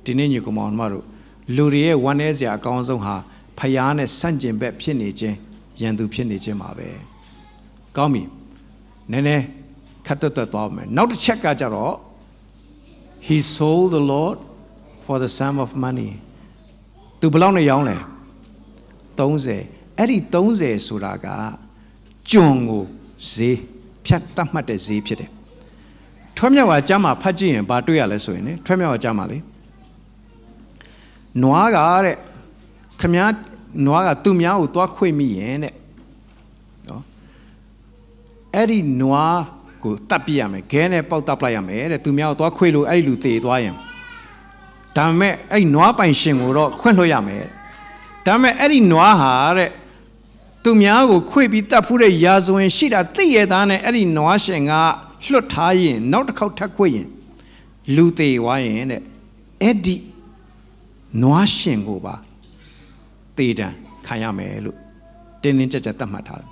[0.05, 1.05] ဒီနေ့ညီကောင်မောင်တို့
[1.57, 3.17] လူတွေရဲ့ဝမ်းနည်းစရာအကောင်းဆုံးဟာ
[3.63, 5.37] ဖျားနဲ့ဆန့်ကျင်ဘက်ဖြစ်နေခြင်း
[5.81, 6.89] ရန်သူဖြစ်နေခြင်းပါပဲ
[7.97, 8.23] ကောင်းပြီ
[9.13, 9.45] နည်းနည်း
[10.07, 11.95] ခတ်တက်တက်သွားမယ်နောက်တစ်ချက်ကကြတော့
[13.27, 14.39] he sold the lord
[15.05, 16.11] for the sum of money
[17.21, 17.97] သူဘယ်လောက်နဲ့ရောင်းလဲ
[19.19, 21.27] 30အဲ့ဒီ30ဆိုတာက
[22.31, 22.85] ကျွန်ကို
[23.33, 23.59] ဈေး
[24.07, 25.31] ဖြတ်တတ်မှတ်တဲ့ဈေးဖြစ်တယ်
[26.37, 29.39] ထွတ်မြောက်ဝါကျမ်းမှာဖတ်ကြည့်ရင်ဘာတွေ့ရလဲဆိုရင်လေထွတ်မြောက်ဝါကျမ်းမှာလေ
[31.43, 32.17] နွားကတဲ့
[33.01, 33.31] ခမား
[33.87, 35.75] နွားကသူများကိုသွားခွေမိရင်တဲ့
[36.89, 37.03] နော်
[38.55, 39.41] အဲ့ဒီနွား
[39.83, 43.75] ကိုတတ်ပြရမယ်ခဲနဲ့ပေါက်တတ်ပလိုက်ရမယ်တဲ့သူများကိုသွားခွေလို့အဲ့ဒီလူသေသွားရင်
[44.97, 47.45] ဒါပေမဲ့အဲ့ဒီနွားပိုင်ရှင်ကိုတော့ခွင့်လွှတ်ရမယ်
[48.27, 49.71] ဒါပေမဲ့အဲ့ဒီနွားဟာတဲ့
[50.65, 54.73] သူများကိုခွေပြီးတတ်ဖူးတဲ့ရာဇဝင်ရှိတာသိရသားနဲ့အဲ့ဒီနွားရှင်က
[55.31, 57.09] လွတ်ထားရင်နောက်တစ်ခေါက်ထပ်ခွေရင်
[57.97, 59.03] လူသေးသွားရင်တဲ့
[59.63, 59.97] အဲ့ဒီ
[61.23, 62.15] နွားရှင်ကိုပါ
[63.39, 63.69] တေတံ
[64.07, 64.79] ခံရမယ်လို့
[65.43, 66.49] တင်းတင်းကြပ်ကြပ်သတ်မှတ်ထားတယ်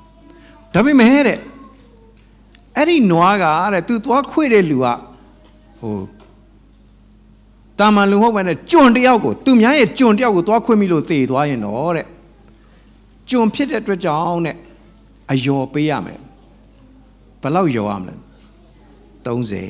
[0.74, 1.38] ဒါပေမဲ့တဲ့
[2.76, 4.86] အဲ့ဒီနွားကတဲ့သူသွားခွေတဲ့လူက
[5.80, 5.96] ဟို
[7.78, 12.06] တာမန်လူဟုတ်ပဲနဲ့ကျွန်တယောက်ကိုသူများရဲ့ကျွန်တယောက်ကိုသွားခွေမိလို့သေသွားရင်တော့တဲ့
[13.30, 14.56] ကျွန်ဖြစ်တဲ့အတွက်ကြောင့်တဲ့
[15.32, 16.20] အယောပေးရမယ်
[17.42, 18.14] ဘယ်လောက်ယောရမလဲ
[19.24, 19.68] 30တဲ့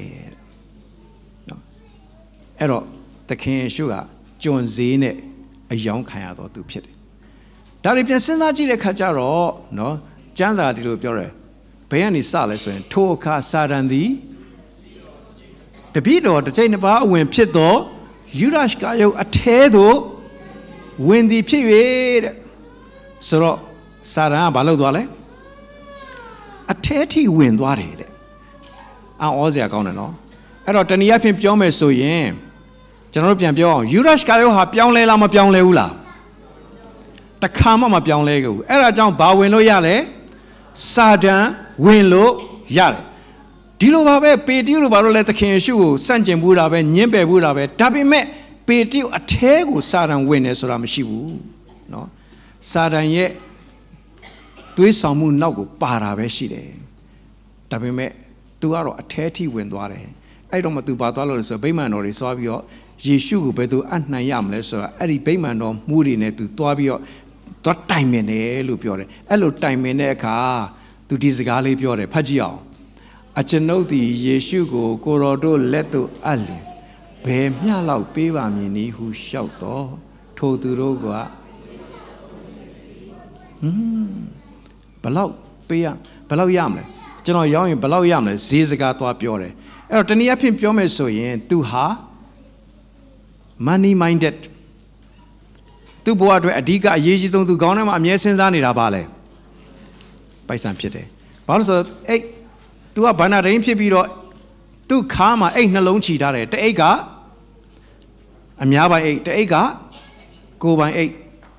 [1.48, 1.62] နော်
[2.58, 2.84] အဲ့တော့
[3.28, 3.94] တခင်ယေရှုက
[4.42, 5.14] ကျွန်ဈေးနဲ့
[5.72, 6.96] အယောင်ခံရတော့သူဖြစ်တယ်
[7.84, 9.94] ဒါတွေပြန်စဉ်းစားကြည့်တဲ့ခါကျတော့နော်
[10.38, 11.30] ကျမ်းစာဒီလိုပြောတယ်
[11.90, 14.08] ဘယ်ကနေစလဲဆိုရင်ထိုအခါစာတန်သည်
[15.94, 17.74] တပိတော်တစ်ချိန်တစ်ပါးအဝင်ဖြစ်သော
[18.38, 19.96] ယူရရှ်ကာယုတ်အထဲသို့
[21.08, 21.62] ဝင်သည်ဖြစ်၍
[22.24, 22.34] တဲ့
[23.28, 23.58] ဆိုတော့
[24.12, 25.02] စာတန်ကဘာလုပ်သွားလဲ
[26.72, 28.10] အထဲထိဝင်သွားတယ်တဲ့
[29.20, 30.12] အံ့ဩစရာကောင်းတယ်နော်
[30.66, 32.28] အဲ့တော့တနည်းအားဖြင့်ပြောမယ်ဆိုရင်
[33.12, 35.92] ကျွန်တော်တို့ပြန်ပြောအောင်ယူရရှ်ကာယုတ်ဟာပြောင်းလဲလားမပြောင်းလဲဘူးလား
[37.43, 39.95] တခါမှမပြောင်းလဲဘူးအဲ့ဒါကြောင့်ဘာဝင်လို့ရလဲ
[40.91, 41.43] စာတန်
[41.85, 42.31] ဝင်လို့
[42.77, 43.03] ရတယ်
[43.79, 48.23] ဒီလိုပါပဲပေတရုလိုဘာလို့လဲသခင်ယေရှုကိုစန့်ကျင်ဘူးတာပဲညှင်းပယ်ဘူးတာပဲဒါပေမဲ့
[48.67, 51.33] ပေတရုအထဲကိုစာတန်ဝင်နေဆိုတာမရှိဘူး
[51.89, 52.05] เนาะ
[52.71, 53.29] စာတန်ရဲ့
[54.75, 56.69] သွေးဆောင်မှုနောက်ကိုပါတာပဲရှိတယ်
[57.71, 58.11] ဒါပေမဲ့
[58.59, 60.05] तू ကတော့အထဲထိဝင်သွားတယ်
[60.51, 62.63] အဲ့တော့မှ तू ပါသွားလို့ဆိုဗိမာန်တော်တွေသွားပြီးတော့
[63.05, 67.01] ယေရှုကိုဘယ်သူအနှံ့ရမလဲဆိုတာအဲ့ဒီဗိမာန်တော်မှုတွေနဲ့ तू သွားပြီးတော့
[67.64, 70.36] သွားတိုင်ပင်တယ်လို့ပြောတယ်အဲ့လိုတိုင်ပင်တဲ့အခါ
[71.08, 72.60] သူဒီစကားလေးပြောတယ်ဖတ်ကြည့်အောင်
[73.38, 76.62] အကျွန်ုပ်သည်ယေရှုကို ကိုတော်တို့လက်သို့အပ်လင်
[77.24, 79.86] ဘယ်မျှလောက်ပေးပါမည်နည်းဟုလျှောက်တော့
[80.38, 81.30] ထိုသူတို့ကဟွန်း
[85.02, 85.32] ဘလောက်
[85.68, 85.86] ပေးရ
[86.28, 86.84] ဘလောက်ရမလဲ
[87.24, 89.52] ကျွန်တော်ရောင်းရင်ဘလောက်ရမလဲဈေးစကားသွားပြောတယ်
[89.90, 91.86] အဲ့တော့တနည်းအားဖြင့်ပြောမယ်ဆိုရင်သူဟာ
[93.66, 94.38] money minded
[96.05, 99.01] သူ့ဘဝအတွက်အဓိကအရေးကြီးဆုံးသူခေါင်းထဲမှာအမြဲစဉ်းစားနေတာပါလေ
[100.47, 101.05] ပိုက်ဆံဖြစ်တယ်
[101.47, 102.21] ဘာလို့ဆိုတော့အဲ့
[102.93, 104.07] तू ကဘာနာရင်းဖြစ်ပြီးတော့
[104.89, 106.83] သူ့ခါမှာအိတ်နှလုံးချီထားတယ်တအိတ်က
[108.63, 109.55] အများပိုင်အိတ်တအိတ်က
[110.63, 111.11] ကိုပိုင်အိတ်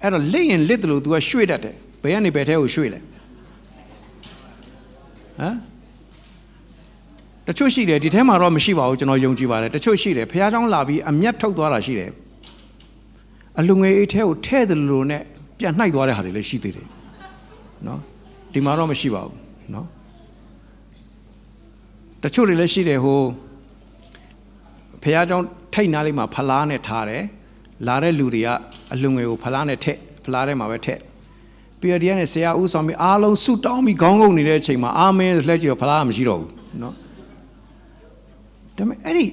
[0.02, 3.00] အဲ့တော့လက်ရင်လက်တယ်လို့ तू ကရွှေ့တတ်တယ်ဘယ်ကနေဘယ်ထဲကိုရွှေ့လဲ
[5.40, 5.56] ဟမ်
[7.46, 12.10] တချို့ရှိတယ်ဒီထဲမှာတော့မရှိပါဘူးကျွန်တော်ယုံကြည်ပါတယ်တချို့ရှိတယ်ဖះเจ้าလာပြီးအမျက်ထုတ်သွားတာရှိတယ်
[13.58, 15.22] အလူငယ်အိတ်ထဲကိုထဲ့တယ်လို့နဲ့
[15.58, 16.88] ပြန်နှိုက်သွားတဲ့ဟာတွေလည်းရှိသေးတယ်
[17.86, 18.00] နော်
[18.52, 19.36] ဒီမှာတော့မရှိပါဘူး
[19.74, 19.86] နော်
[22.22, 23.20] တချို့တွေလည်းရှိတယ်ဟို
[25.02, 25.38] ဖះเจ้า
[25.74, 27.24] ထိတ်နားလေးမှာဖလားနဲ့ထားတယ်
[27.86, 28.48] လာတဲ့လူတွေက
[28.92, 30.98] အလူငယ်ကိုဖလားနဲ့ထက်ဖလားထဲမှာပဲထက်
[31.80, 36.94] ပြီးတော့ဒီကနေဆရာဦးဆောင်ပြီးအားလုံးဆုတောင်းပြီးခေါင်းငုံနေတဲ့အချိန်မှာအာမင်လက်ကြည့်တော့ဖလားမရှိတော့ဘူးနော်
[38.76, 39.24] ဒါပေမဲ့အဲ့ဒီ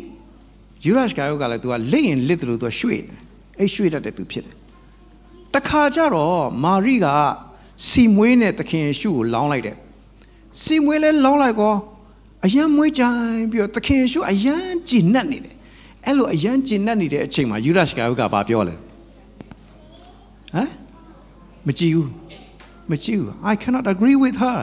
[0.86, 3.18] ယူရရှ်ကာယောကလည်း तू ကလက်ရင်လက်တယ်လို့ तू ရွှေ့တယ်
[3.59, 4.57] အဲ့ရွှေ့တတ်တယ် तू ဖြစ်တယ်
[5.55, 7.07] တခါကျတော့မာရိက
[7.89, 9.77] စီမွေးနဲ့သခင်ယေရှုကိုလောင်းလိုက်တယ်
[10.63, 11.75] စီမွေးလဲလောင်းလိုက်ကော
[12.45, 14.57] အယံမွေးကြိုင်ပြီးတော့သခင်ယေရှုအယံ
[14.89, 15.55] ကြည်နက်နေတယ်
[16.07, 20.71] အဲ့လိုအယံကြည်နက်နေတဲ့အချိန်မှာယူရရှ်ကာယောကဘာပြောလဲဟမ်
[21.67, 22.11] မကြည့်ဘူး
[22.91, 24.59] မကြည့်ဘူး I cannot agree with her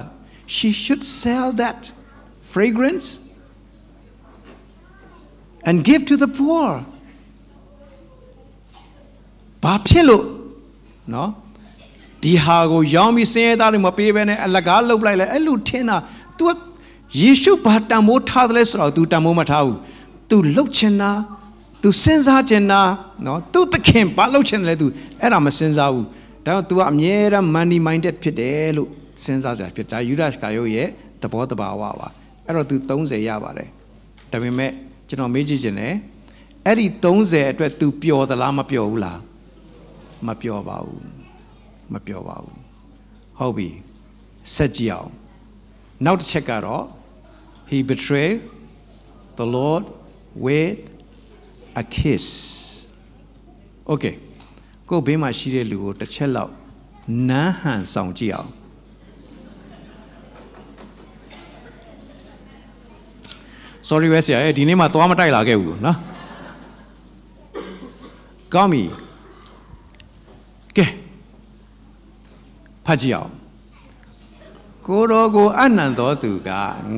[0.55, 1.79] she should sell that
[2.53, 3.07] fragrance
[5.67, 6.69] and give to the poor
[9.64, 10.24] ဘာဖြစ်လို့
[11.14, 11.30] နော်
[12.22, 15.96] ဒီဟာကိုရောင်းပြီးစင်းရဲသားတွေမပေးဘဲနဲ့အလကားလုတ်လိုက်လဲအဲ့လိုထင်တာ
[16.38, 16.44] तू
[17.20, 19.78] ယေရှုဘာတန်မိုးထားတယ်လဲဆိုတော့ तू တန်မိုးမထားဘူး
[20.30, 21.10] तू လုတ်ချင်တာ
[21.82, 22.80] तू စဉ်းစားချင်တာ
[23.26, 24.86] နော် तू သခင်ဘာလုတ်ချင်တယ်လဲ तू
[25.20, 26.06] အဲ့ဒါမစဉ်းစားဘူး
[26.44, 28.88] ဒါတော့ तू ကအမြဲတမ်း money minded ဖြစ်တယ်လို့
[29.24, 30.88] စဉ်းစားကြဖြစ်ဒါယူဒရှ်ကာယုရဲ့
[31.22, 32.08] သဘောတဘာဝပါ
[32.46, 33.68] အဲ့တော့ तू 30ရပါတယ်
[34.30, 34.70] ဒါပေမဲ့
[35.08, 35.94] ကျွန်တော်မေးကြည့်ခြင်းနဲ့
[36.66, 39.18] အဲ့ဒီ30အတွက် तू ပျော်သလားမပျော်ဘူးလား
[40.27, 41.07] မပျော်ပါဘူး
[41.93, 42.59] မပျော်ပါဘူး
[43.37, 43.69] ဟုတ်ပြီ
[44.55, 45.11] ဆက်ကြည့်အောင်
[46.05, 46.85] နောက်တစ်ချက်ကတော့
[47.71, 48.37] he betrayed
[49.39, 49.83] the lord
[50.45, 50.77] with
[51.81, 52.25] a kiss
[53.91, 54.15] okay
[54.89, 56.53] ကိုဘေးမှာရှိတဲ့လူကိုတစ်ချက်လောက်
[57.29, 58.51] နမ်းဟန်ဆောင်ကြည့်အောင်
[63.87, 65.97] sorry ပဲဆရာဒီနေ့မှသွားမတိုက်လာခဲ့ဘူးနော်
[68.53, 68.83] ကောင်းပြီ
[70.76, 70.86] ကဲ
[72.84, 73.32] ဖတ်ကြည့်အောင်
[74.86, 76.50] ကိုတော်ကိုအနန္တောသူက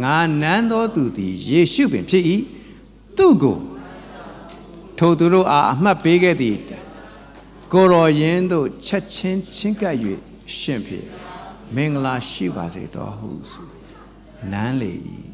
[0.02, 2.24] ငါနန်းသောသူသည်ယေရှုပင်ဖြစ်၏
[3.16, 3.58] သူကို
[4.98, 6.56] ထိုသူတို့အားအမှတ်ပေးခဲ့သည်
[7.72, 9.96] ကိုတော်ယင်းတို့ချက်ချင်းချင်းကပ်၍
[10.58, 11.04] ရှင်ဖြစ်
[11.74, 13.68] မင်္ဂလာရှိပါစေတော်ဟုဆို
[14.52, 14.92] နန်းလေ၏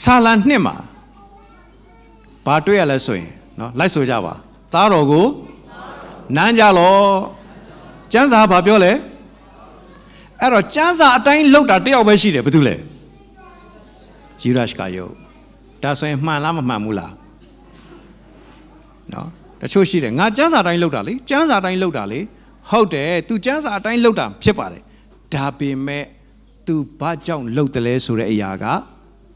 [0.00, 0.76] ဆာလာနှစ်မှာ
[2.44, 4.34] ဘာတွေ့ရလဲဆိုရင်เนาะလိုက်ဆိုကြပါ
[4.72, 5.26] သားတော်ကို
[6.35, 6.97] နန်းကြလော
[8.13, 8.91] ကျမ်းစာဘာပြောလဲ
[10.41, 12.75] အဲ့တော့ကျမ်းစာအတိုင်းလောက်တာတယောက်ပဲရှိတယ်ဘာတူလဲ
[14.41, 15.13] ယူရရှ်ကယုတ်
[15.83, 17.13] ဒါဆိုရင်မှန်လားမမှန်ဘူးလား
[19.13, 19.27] နော်
[19.61, 22.19] တချို့ရှိတယ်ငါကျမ်းစာတိုင်းလောက်တာလေကျမ်းစာတိုင်းလောက်တာလေ
[22.69, 24.81] ဟုတ်တယ် तू ကျမ်းစာအတိုင်းလောက်တာဖြစ်ပါတယ်
[25.33, 26.03] ဒါပေမဲ့
[26.67, 28.65] तू ဘာကြောင့်လောက်တယ်လဲဆိုတဲ့အရာက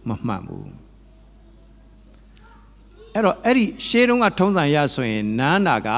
[0.07, 0.71] မမှန်ဘူး
[3.13, 5.89] အဲ့တော့အဲ့ဒီရှေးတုန်းကထုံးစံရဆိုရင်နန်းနာက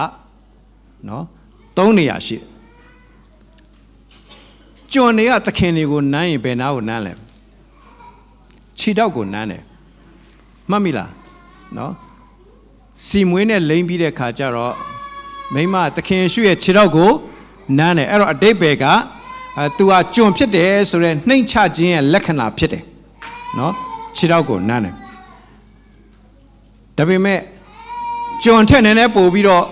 [1.07, 1.23] နော်
[1.77, 2.45] သုံးနေရာရှိတယ်
[4.91, 7.13] ကျွန်တွေကသခင်တွေကိုနမ်းရင်ဘယ်နာကိုနမ်းလဲ
[8.79, 9.63] ခြေတော့ကိုနမ်းတယ်
[10.69, 11.11] မှတ်မိလား
[11.77, 11.93] နော်
[13.05, 14.73] စီမွေးနဲ့လိမ့်ပြီးတဲ့ခါကျတော့
[15.53, 17.11] မိမသခင်ရှုရဲ့ခြေတော့ကို
[17.77, 18.85] နမ်းတယ်အဲ့တော့အတိတ်ဘယ်က
[19.57, 22.83] အဲသူကကျွန်ဖြစ်တယ်ဆိုတော့နှိမ့်ချခြင်းရဲ့လက္ခဏာဖြစ်တယ်
[23.57, 23.73] နော်
[24.15, 24.95] ခြေတော့ကိုနမ်းတယ်
[26.97, 27.39] ဒါပေမဲ့
[28.43, 29.65] ကျွန်ထက်နည်းနည်းပို့ပြီးတော့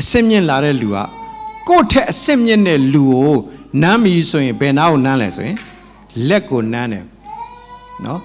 [0.00, 0.96] အစင်မြင့်လာတဲ့လူက
[1.68, 3.36] ကိုယ့်ထက်အစင်မြင့်တဲ့လူကို
[3.82, 5.56] နမ်းပြီဆိုရင်ဘယ်နာကိုနမ်းလဲဆိုရင်
[6.28, 7.04] လက်ကိုနမ်းတယ်
[8.04, 8.20] နော်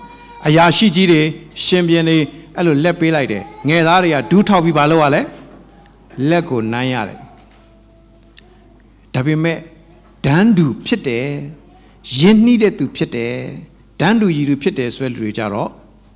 [0.47, 1.21] အရာရှိကြီးတွေ
[1.63, 2.17] ရှင်ပြန်တွေ
[2.55, 5.21] အဲ့လိုလက်ပေးလိုက်တယ်ငယ်သားတွေကဒူးထောက်ပြီးဘာလုပ်ရလဲ
[6.29, 7.17] လက်ကိုနမ်းရတယ်
[9.13, 9.57] ဒါပေမဲ့
[10.25, 11.27] ဒန်းတူဖြစ်တယ်
[12.19, 13.35] ယဉ်နှီးတဲ့သူဖြစ်တယ်
[13.99, 15.69] ဒန်းတူရည်သူဖြစ်တယ်ဆိုတဲ့လူတွေကြတော့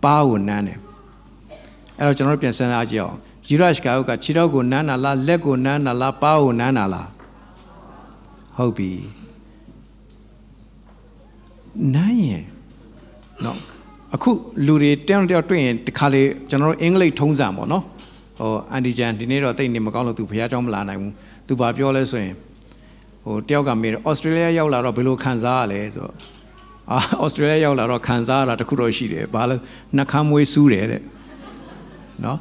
[0.04, 0.80] ပါးကိုနမ်းတယ်
[1.98, 3.18] အဲ့တော့ကျွန်တော်တို့ပြန်စဉ်းစားကြည့်အောင်
[3.52, 7.10] ယူရရှ်ကာကခြေထောက်ကိုနမ်းတာလားလက်ကိုနမ်းတာလားပါးကိုနမ်းတာလား
[8.58, 8.92] ဟုတ်ပြီ
[11.96, 12.44] နမ်းရင်
[13.44, 13.58] နော်
[14.16, 14.30] အခု
[14.66, 17.84] လူတွေတယောက်တယောက်တွေ့ရင်ဒီခါလေးကျွန်တော်တို့အင်္ဂလိပ်ထုံးစံပေါ့နော်
[18.40, 21.14] ဟိုအန်တီဂျန်ဒီနေ့တော့တိတ်နေမကောင်းလို့သူဘုရားကျောင်းမလာနိုင်ဘူး
[21.48, 22.36] သူဘာပြောလဲဆိုရင်
[23.24, 26.16] ဟိုတယောက်ကမေးတယ်ဩစတြေးလျရောက်လာတော့ဘယ်လိုခံစားရလဲဆိုတော့
[26.92, 29.56] အာဩစတြေးလျရောက်လာတော့ခံစားရတာတခုတော့ရှိတယ်ဘာလဲ
[29.98, 31.02] နှခမ်းမွေးစူးတယ်တဲ့
[32.26, 32.40] နော်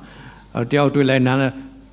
[0.70, 1.48] တယောက်တွေ့လဲနားလဲ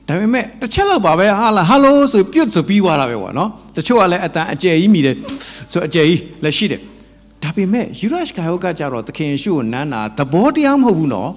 [0.07, 5.15] ဒါပေမဲ့တစ်ချက်လောက်ပါပဲဟာလာဟယ်လိုဆိုပြုတ်ဆိုပြီးသွားတာပဲကွာနော်တချို့ကလည်းအတန်အကျယ်ကြီးမိတယ်
[5.71, 6.81] ဆိုအကျယ်ကြီးလည်းရှိတယ်
[7.43, 11.31] ဒါပေမဲ့ယူရရှ်ကာယောကကြတော့သခင်ယေရှုကိုနမ်းတာသဘောတရားမဟုတ်ဘူးနော်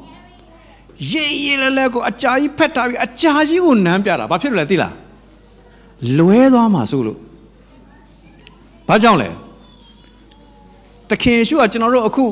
[1.13, 4.95] ရေးရေးလဲလဲကိုအကြာကြီးဖက်ထားပြီးအကြာကြီးကိုနမ်းပြတာဘာဖြစ်လို့လဲသိလား
[6.19, 7.19] လွဲသွားမှာဆိုလို့
[8.89, 9.29] ဘာကြောင့်လဲ
[11.11, 12.25] သခင်ယေရှုကကျွန်တော်တို့အခု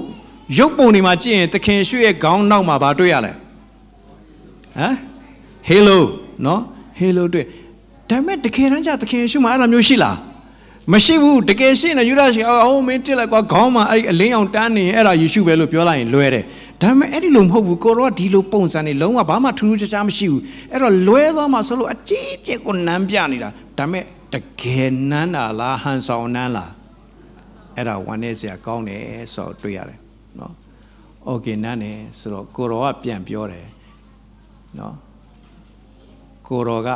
[0.59, 3.33] ရုပ်ပုံတွေမှာကြည့်ရင်သခင်ယေရှုရဲ့ခေါင်းနောက်မှာဘာတွေ့ရလဲ
[4.78, 4.96] ဟမ်
[5.68, 6.04] ဟေလို
[6.46, 6.62] နော်
[7.00, 7.46] ဟေလိုတွေ့
[8.10, 10.18] ဒါပေမဲ့တကယ်တမ်းကျသခင်ယေရှုမှာအဲ့လိုမျိုးရှိလား
[10.92, 16.44] မရှိဘူးတကယ်ရှိနေယူရရှိအောင်မင်းတက်လိုက်ကွာခေါင်းမှာအဲ့ဒီအလင်းအောင်တန်းနေအဲ့ဒါယေရှုပဲလို့ပြောလိုက်ရင်လွဲတယ်
[16.82, 26.72] ဒါပေမဲ့အဲ့ဒီလိုမဟုတ်ဘူးကိုရောဒီလိုပုံစံနေလုံးဝဘာမှထူးထူးခြားခြားမရှိဘူးအဲ့တော့လွဲသွားမှဆိုလို့အကြီးကျယ်ကိုနမ်းပြနေတာဒါပေမဲ့တကယ်နမ်းတာလားဟန်ဆောင်နမ်းလား
[27.76, 29.02] အဲ့ဒါဝမ်းနေစရာကောင်းတယ်
[29.34, 30.00] ဆိုတော့တွေ့ရတယ်
[30.40, 30.54] နော်
[31.26, 33.66] โอเคနမ်းတယ်ဆိုတော့ကိုရောကပြန်ပြောတယ်
[34.77, 34.95] နော်
[36.47, 36.89] ကိုရောက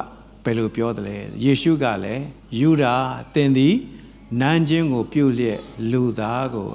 [0.44, 2.24] ဘယ်လိုပြောတယ်လဲယေရှုကလည်း
[2.58, 2.94] ယူဒာ
[3.34, 3.74] တင်သည်
[4.40, 5.60] နန်းချင်းကိုပြုတ်လျက်
[5.92, 6.70] လူသားကို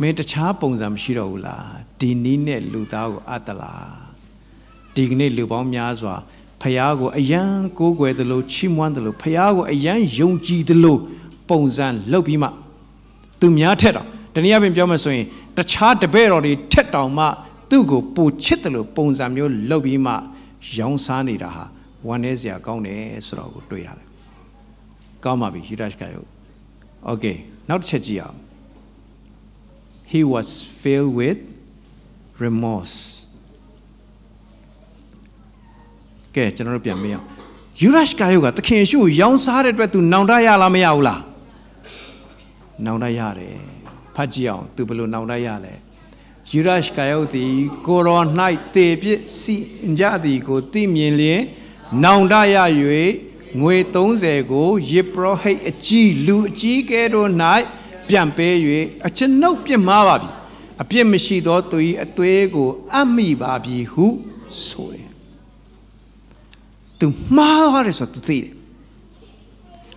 [0.00, 1.68] မင်းတခြားပုံစံမရှိတော့ဘူးလား
[2.00, 3.94] ဒီနီးနဲ့လူသားကိုအပ်တလား
[4.94, 6.14] ဒီကနေ့လူပေါင်းများစွာ
[6.62, 7.42] ဖះကိုအယံ
[7.78, 10.96] ကိုးကွယ်သလိုချီးမွမ်းသလိုဖះကိုအယံယုံကြည်သလို
[11.50, 12.48] ပုံစံလုပ်ပြီးမှ
[13.40, 17.24] သူများထက်တော့တနည်းအားဖြင့်ပြောမှဆိုရင် တခြားတပည့်တော်တွေထက်တောင်မှ
[17.70, 20.12] သူ့ကိုပိုချစ်တယ်လို့ပုံစံမျိုးလုပ်ပြီးမှ
[20.76, 21.64] ရောင်းစားနေတာဟာ
[22.06, 24.06] ဝမ်းနည်းစရာကောင်းတယ်ဆိုတော့ကိုတွေ့ရတယ်။
[25.24, 26.28] ကောင်းပါပြီယူဒရှ်ကယုတ်။
[27.10, 27.36] Okay
[27.68, 28.38] နောက်တစ်ချက်ကြည့်အောင်
[30.12, 30.48] He was
[30.82, 31.40] filled with
[32.44, 32.96] remorse
[36.34, 37.26] ကဲကျွန်တော်တို့ပြန်မေးအောင်
[37.80, 41.22] ယူရရှ်ကာယုကသခင်ရှုကိုရောင်းစားတဲ့အတွက် तू နောင်တရလားမရဘူးလား
[42.84, 43.54] နောင်တရတယ်
[44.16, 45.72] ဖတ်ကြည့်အောင် तू ဘယ်လိုနောင်တရလဲ
[46.50, 47.54] ယူရရှ်ကာယုသည်
[47.86, 48.22] ကိုရော၌
[48.74, 49.56] တေပြစ်စီ
[49.98, 51.42] ကြသည်ကိုသိမြင်လျင်
[52.02, 52.56] နောင်တရ၍
[53.60, 57.30] ငွေ30ကိုယေပရောဟိတ်အကြီးလူအကြီးကဲတို့၌
[58.08, 58.54] ပြန်ပေး၍
[59.06, 60.30] အကျွန်ုပ်ပြစ်မှားပါပြီ
[60.82, 64.06] အပြစ်မရှိသောသူ၏အသွေးကိုအမိပါပြီဟု
[64.66, 65.10] ဆိုတယ်
[66.98, 67.06] သူ
[67.36, 68.52] မှားရတယ်ဆိုတော့သူသိတယ်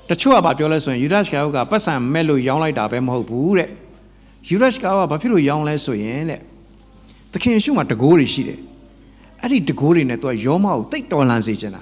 [0.10, 3.70] တချို့ကဘာပြောလဲဆိုရင်ယူဒရှ်ကာကပတ်စံမဲ့လို့ရောင်းလိုက်တာပဲမဟုတ်ဘူးတဲ့
[4.48, 6.40] ယူဒရှ်ကာကဘာဖြစ်လို့ရောင်းလဲဆိုရင်တဲ့
[7.34, 8.60] သခင်ရှုမှာတကိုးတွေရှိတယ်
[9.42, 11.82] အဲ့ဒီတကိုးတွေနဲ့သူကယောမကိုတိတ်တော်လန်စေချင်တာ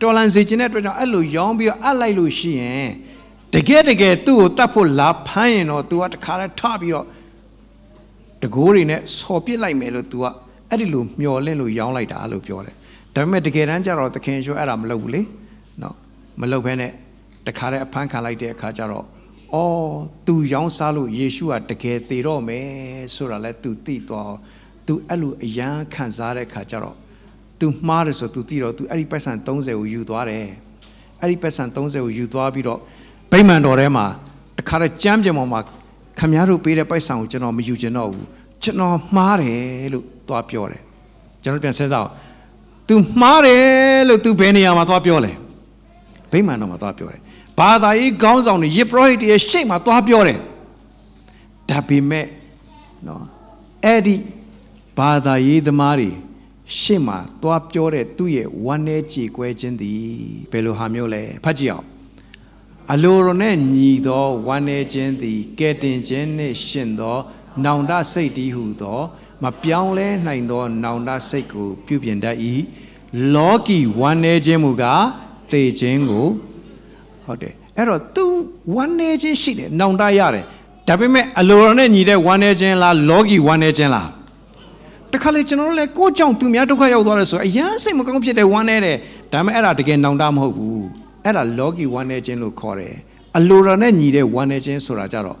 [0.00, 2.88] တော်လန်စေခြင်းတဲ့အတွက်ကြောင့်အဲ့လိုရောင်းပြီးတော့အပ်လိုက်လို့ရှိရင်
[3.54, 7.06] တကယ်တကယ်သူ့ကိုတတ်ဖို့လာဖမ်းရင်တော့ तू ကတခါတည်းထပြီးတော့
[8.42, 10.24] တကိုးတွေနဲ့ဆော်ပစ်လိုက်မယ်လို့ तू က
[10.70, 12.74] အဲ့ဒီလိုမျောလင့်လို့ရောင်းလိုက်တာလို့ပြောတယ်
[13.14, 15.22] ဒါပေမဲ့တကယ်တမ်းကျတော့သခင်ရှုအဲ့ဒါမလုပ်ဘူးလေ
[15.82, 15.96] နော်
[16.40, 16.92] မလုပ်ဘဲနဲ့
[17.46, 19.04] တခါတည်းအဖမ်းခံလိုက်တဲ့အခါကျတော့
[19.54, 19.90] အော်
[20.26, 22.68] သူရောင်းစားလို့ယေရှုကတကယ်သေတော့မယ်
[23.14, 24.32] ဆိုတာလဲသူသိသွား
[24.86, 26.96] သူအဲ့လိုအယံခံစားတဲ့ခါကျတော့
[27.60, 29.46] သူမှားတယ်ဆိုသူသိတော့သူအဲ့ဒီပတ်စံ30
[29.78, 30.46] ကိုယူသွားတယ်
[31.20, 32.78] အဲ့ဒီပတ်စံ30ကိုယူသွားပြီးတော့
[33.32, 34.06] ဗိမာန်တော်ထဲမှာ
[34.58, 35.60] တခါတည်းကြမ်းပြင်ပေါ်မှာ
[36.18, 38.26] ခမည်းတော်ပေးတဲ့ပတ်စံကိုကျွန်တော်မယူချင်တော့ဘူး
[38.62, 40.82] ကျွန်တော်မှားတယ်လို့သွားပြောတယ်
[41.42, 42.12] ကျွန်တော်ပြန်စဉ်းစားအောင်
[42.88, 45.32] तू မှားတယ်လို့ तू ဘယ်နေရာမှာသွားပြောလဲ
[46.32, 47.20] ဗိမာန်တော်မှာသွားပြောတယ်
[47.58, 50.38] ဘာသာရေးခေါင်းဆောင်တွေယေပရောဟိတ်တွေရဲ့ရှေ့မှာသွားပြောတယ်
[51.68, 52.26] ဒါပေမဲ့
[53.06, 53.24] နော်
[53.84, 54.16] အဲ့ဒီ
[54.98, 56.10] ဘာသာရေးသမားတွေ
[56.78, 60.02] ရှေ့မှာသွားပြောတဲ့သူ့ရဲ့ဝမ်းနဲ့ကြေကွဲခြင်းသည်
[60.50, 61.86] ဘယ်လိုဟာမျိုးလဲဖတ်ကြည့်အောင်
[62.92, 67.16] အလိုတော်နဲ့ညီသောဝမ်းနေခြင်းသည်ကဲတင်ခြင်းနှင့်ရှင်သော
[67.64, 69.00] နောင်တစိတ်တည်းဟုသော
[69.42, 72.36] မပြောင်းလဲနိုင်သော နောင်တစိတ်ကို ပြုပြင်တတ်၏
[73.34, 75.04] လောကီဝမ်းနေခြင်းမူကား
[75.50, 76.28] သေခြင်းကို
[77.28, 78.24] ဟုတ်တယ်အဲ့တော့ तू
[78.74, 80.44] ဝမ်းနေခြင်းရှိတယ်နောင်တရတယ်
[80.88, 84.08] ဒါပေမဲ့အလိုတော်နဲ့ညီတဲ့ဝမ်းနေခြင်းလားလောကီဝမ်းနေခြင်းလား
[85.12, 88.96] တခါလေကျွန်တော်တို့လည်းကိုယ့်ကြောင့်သူများဒုက္ခရောက်သွားတယ်ဆိုအရန်စိတ်မကောင်းဖြစ်တဲ့ဝမ်းနေတယ်
[89.32, 90.86] ဒါပေမဲ့အဲ့ဒါတကယ်နောင်တမဟုတ်ဘူး
[91.24, 92.94] အဲ့ဒါလောကီဝမ်းနေခြင်းလို့ခေါ်တယ်
[93.36, 95.38] အလိုတော်နဲ့ညီတဲ့ဝမ်းနေခြင်းဆိုတာကြတော့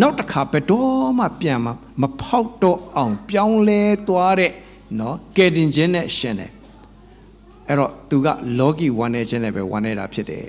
[0.00, 1.66] နောက်တစ်ခါဘယ်တော့မှပြန်မ
[2.00, 4.52] မဖောက်တော့အောင်ပြောင်းလဲသွားတဲ့
[4.98, 6.50] နော်ကယ်တင်ခြင်းနဲ့ရှင်တယ်
[7.68, 8.26] အဲ့တော့သူက
[8.58, 10.46] လောကီဝမ်းနေခြင်းနဲ့ပဲဝမ်းနေတာဖြစ်တယ်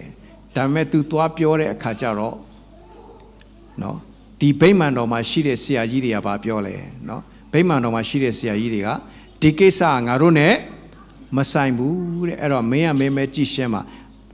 [0.56, 2.36] ဒါပေမဲ့ तू သွားပြောတဲ့အခါကျတော့
[3.82, 3.96] နော်
[4.40, 6.74] ဒီဗိမာန်တော်မှာရှိတဲ့ဆရာကြီးတွေကဘာပြောလဲ
[7.08, 8.88] နော်ဗိမာန်တော်မှာရှိတဲ့ဆရာကြီးတွေက
[9.40, 10.48] ဒီကိစ္စကငါတို့ ਨੇ
[11.36, 13.82] မဆိုင်ဘူးတဲ့အဲ့တော့မင်းကမင်းပဲကြည်ရှင်းမှာ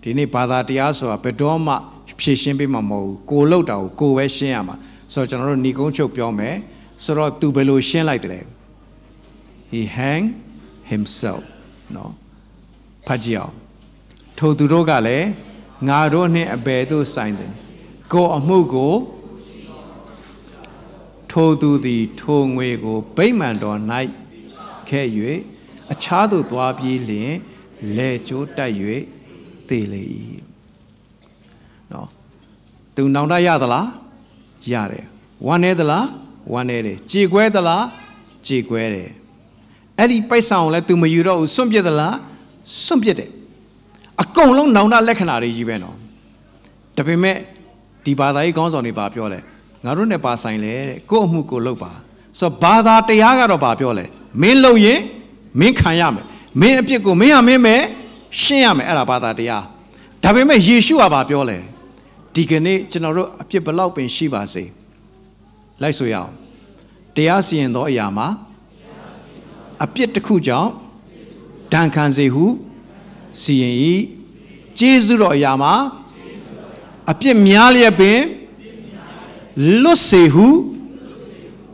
[0.03, 1.75] ဒီနေ့ဘာသာတရားဆိုတာဘယ်တော့မှ
[2.21, 4.77] ဖြည့်ရှင်းပေးမှာမဟုတ်ဘူးကိုလောက်တာကိုကိုပဲရှင်းရမှာ
[5.13, 6.55] ဆိုတော့ကျွန်တော်တို့ညီကုန်းချုပ်ပြောမယ်
[7.05, 8.45] ဆိုတော့ तू ဘယ်လိုရှင်းလိုက်တယ်
[9.73, 10.25] he hang
[10.93, 11.43] himself
[11.95, 12.13] နော်
[13.07, 13.55] ဖတ်ကြည့်အောင်
[14.39, 15.27] ထိုသူတို့ကလည်း
[15.88, 17.52] ငါတို့နှင့်အဘယ်သို့ဆိုင်တယ်
[18.14, 18.94] ကိုအမှုကို
[21.32, 23.80] ထိုသူသည်ထိုငွေကိုဗိမာန်တော်၌
[24.90, 25.08] ခဲ့၍
[25.92, 27.34] အခြားသို့သွားပြီးလျင်
[27.98, 28.72] လဲကျိုးတက်၍
[29.68, 30.04] သေလေ၏
[31.92, 32.08] နော်
[32.96, 33.88] သူနောင်တရသလား
[34.72, 35.06] ရတယ်
[35.48, 36.08] ဝမ်းနေသလား
[36.54, 37.86] ဝမ်းနေတယ်ကြေကွဲသလား
[38.48, 39.10] ကြေကွဲတယ်
[39.98, 42.18] အဲ့ဒီပိုက်ဆံကိုလည်း तू မယူတော့ဘူးစွန့်ပစ်သလား
[42.86, 43.30] စွန့်ပစ်တယ်
[44.22, 45.96] အကုန်လုံးနောင်တလက္ခဏာတွေကြီးပဲနော်
[46.98, 47.36] ဒါပေမဲ့
[48.06, 49.40] ဒီဘာသာရေးခေါင်းဆောင်တွေပါပြောလဲ
[49.86, 51.92] ငါတို့နဲ့ပါဆိုင်လေတဲ့ကို့အမှုကိုလုပ်ပါ
[52.40, 54.06] ဆိုတော့ဘာသာတရားကတော့ဘာပြောလဲ
[54.42, 55.00] မင်းလုပ်ရင်
[55.60, 56.26] မင်းခံရမယ်
[56.62, 57.76] မင်းအပြစ်ကိုမင်းဟာမင်းပဲ
[58.42, 59.64] ရှင်းရမယ်အဲ့ဒါဘာသာတရား
[60.24, 61.58] ဒါပေမဲ့ယေရှုကဘာပြောလဲ
[62.34, 64.64] ဒီကနေ့ကျွန်တော်တို့အပြစ်ဘလောက်ပင်ရှိပါစေ
[65.82, 66.32] လိုက်ဆိုရအောင်
[67.16, 68.28] တရားစီရင်သောအရာမှာ
[69.84, 70.70] အပြစ်တစ်ခုကြောင့်
[71.74, 72.46] ဒဏ်ခံစေဟု
[73.42, 73.76] စီရင်၏
[74.78, 75.74] ကျေးဇူးတော်အရာမှာ
[77.12, 78.20] အပြစ်များလျက်ပင်
[79.82, 80.48] လွတ်စေဟု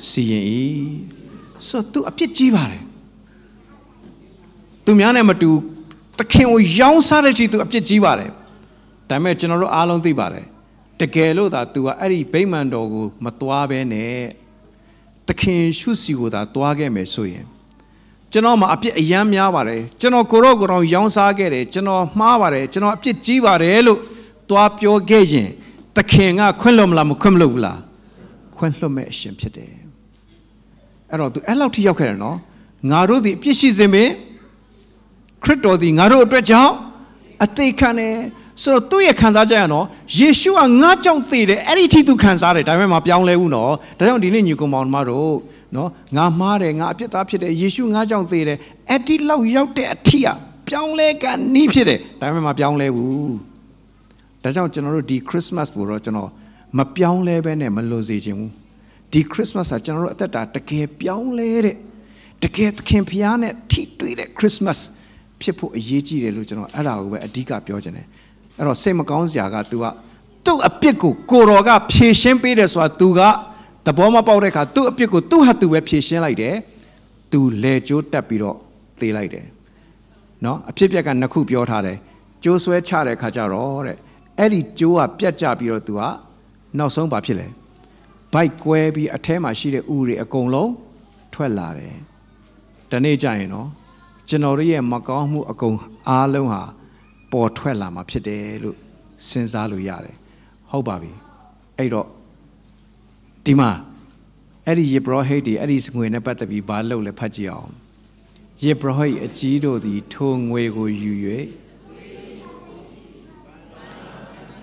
[0.10, 0.46] စီရင်၏
[1.68, 2.84] ဆိုသူအပြစ်ကြီးပါတယ်
[4.86, 5.52] သူများနဲ့မတူ
[6.18, 8.32] သခင်ကိုရောင်းစားတဲ့ချိန်သူအပြစ်ကြီးပါတယ်
[9.10, 10.46] ဒါပေမဲ့ကျွန်တော်တို့အားလုံးသိပါတယ်
[11.02, 14.16] တကယ်လို့သာ तू ကအဲ့ဒီဗိမာန်တော်ကို မသွားဘဲနဲ့
[15.28, 17.46] သခင်ရှုစီကိုသာသွားခဲ့မယ်ဆိုရင်
[18.36, 24.00] ကျွန်တော်မှာအပြစ်အယမ်းများပါတယ်ကျွန်တော်ကိုရောကိုရောရောင်းစားခဲ့တယ်ကျွန်တော်မှားပါတယ်ကျွန်တော်အပြစ်ကြီးပါတယ်လို့
[24.50, 25.50] သွားပြောခဲ့ရင်
[25.96, 27.80] သခင်ကခွင့်လွတ်မလားမခွင့်မလွတ်ဘူးလား
[28.56, 29.72] ခွင့်လွတ်မဲ့အရှင်ဖြစ်တယ်
[31.12, 32.38] အဲ့တော့ तू အဲ့လောက်ထိရောက်ခဲ့တယ်နော်
[32.92, 34.10] ငါတို့ဒီအပြစ်ရှိစဉ်ပင်
[35.44, 36.74] ခရစ်တော်ဒီငါတို့အတွက်ကြောင့်
[37.44, 38.16] အသေးခံတယ်
[38.62, 39.86] ဆိုတော့သူ့ရဲ့ခံစားချက်ရနော်
[40.20, 45.34] ယေရှုကငါကြောင့်သေတယ်အဲ့ဒီထိသူခံစားတယ်ဒါပေမဲ့မပြောင်းလဲဘူးနော်ဒါကြောင့်ဒီနေ့ညီကောင်မောင်မတို့
[45.76, 48.58] နော်ငါမှားတယ်ငါအပြစ်သားဖြစ်တယ်ယေရှုငါကြောင့်သေတယ်
[48.90, 50.28] အဲ့ဒီလောက်ရောက်တဲ့အထိက
[50.68, 53.34] ပြောင်းလဲကနီးဖြစ်တယ်ဒါပေမဲ့မပြောင်းလဲဘူး
[54.44, 56.30] ဒါကြောင့်ကျွန်တော်တို့ဒီခရစ်စမတ်ကိုတော့ကျွန်တော်
[56.78, 58.52] မပြောင်းလဲဘဲနဲ့မလို့စေချင်ဘူး
[59.12, 61.76] ဒီခရစ်စမတ်ကကျွန်တော်တို့အသက်တာတကယ်ပြောင်းလဲတဲ့
[62.44, 64.80] တကယ်သခင်ဖျားနဲ့ထိတွေ့တဲ့ခရစ်စမတ်
[65.42, 68.08] ဖြစ်ဖို့အရေးကြီးတယ်လို့ကျွန်တော်အဲ့ဒါကိုပဲအဓိကပြောချင်တယ်
[68.59, 69.85] အဲ့တော့စိတ်မကောင်းစရာက तू က
[70.47, 73.21] သူ့အပြစ်ကိုကိုတော်ကဖြေရှင်းပေးတယ်ဆိုတာ तू က
[73.87, 76.55] သဘောမပေါက်တဲ့အခါသူ့အပြစ်ကိုသူ့ဟာသူပဲဖြေရှင်းလိုက်တယ်
[77.33, 78.57] तू လဲကျိုးတက်ပြီးတော့
[79.01, 79.47] သေလိုက်တယ်
[80.45, 81.99] နော်အဖြစ်ပြက်ကနှစ်ခုပြောထားတယ်
[82.45, 83.97] ကျိုးဆွဲချတဲ့အခါကျတော့တဲ့
[84.39, 86.01] အဲ့ဒီကျိုးကပြတ်ကျပြီးတော့ तू က
[86.79, 87.47] နောက်ဆုံးဘာဖြစ်လဲ
[88.33, 90.73] ဘိုက်ကွဲပြီးအထဲမှာရှိတဲ့ဥတွေအကုန်လုံး
[91.35, 91.97] ထွက်လာတယ်
[92.91, 93.69] ဒီနေ့ကျရင်နော်
[94.29, 95.77] ကျွန်တော်တို့ရဲ့မကောင်းမှုအကုန်
[96.09, 96.63] အားလုံးဟာ
[97.32, 98.78] ပေါ်ထွက်လာမှာဖြစ်တယ်လို့
[99.30, 100.16] စဉ်းစားလို့ရတယ်
[100.70, 101.12] ဟုတ်ပါပြီ
[101.78, 102.08] အဲ့တော့
[103.46, 103.72] ဒီမှာ
[104.66, 107.72] အဲ့ဒီယေဘရဟိတ်တွေအဲ့ဒီငွေနဲ့ပတ်သက်ပြီးဘာလုပ်လဲဖတ်ကြည့်အောင်
[108.64, 111.14] ယေဘရဟိတ်အကြီးတို့သည်ထိုငွေကိုယူ၍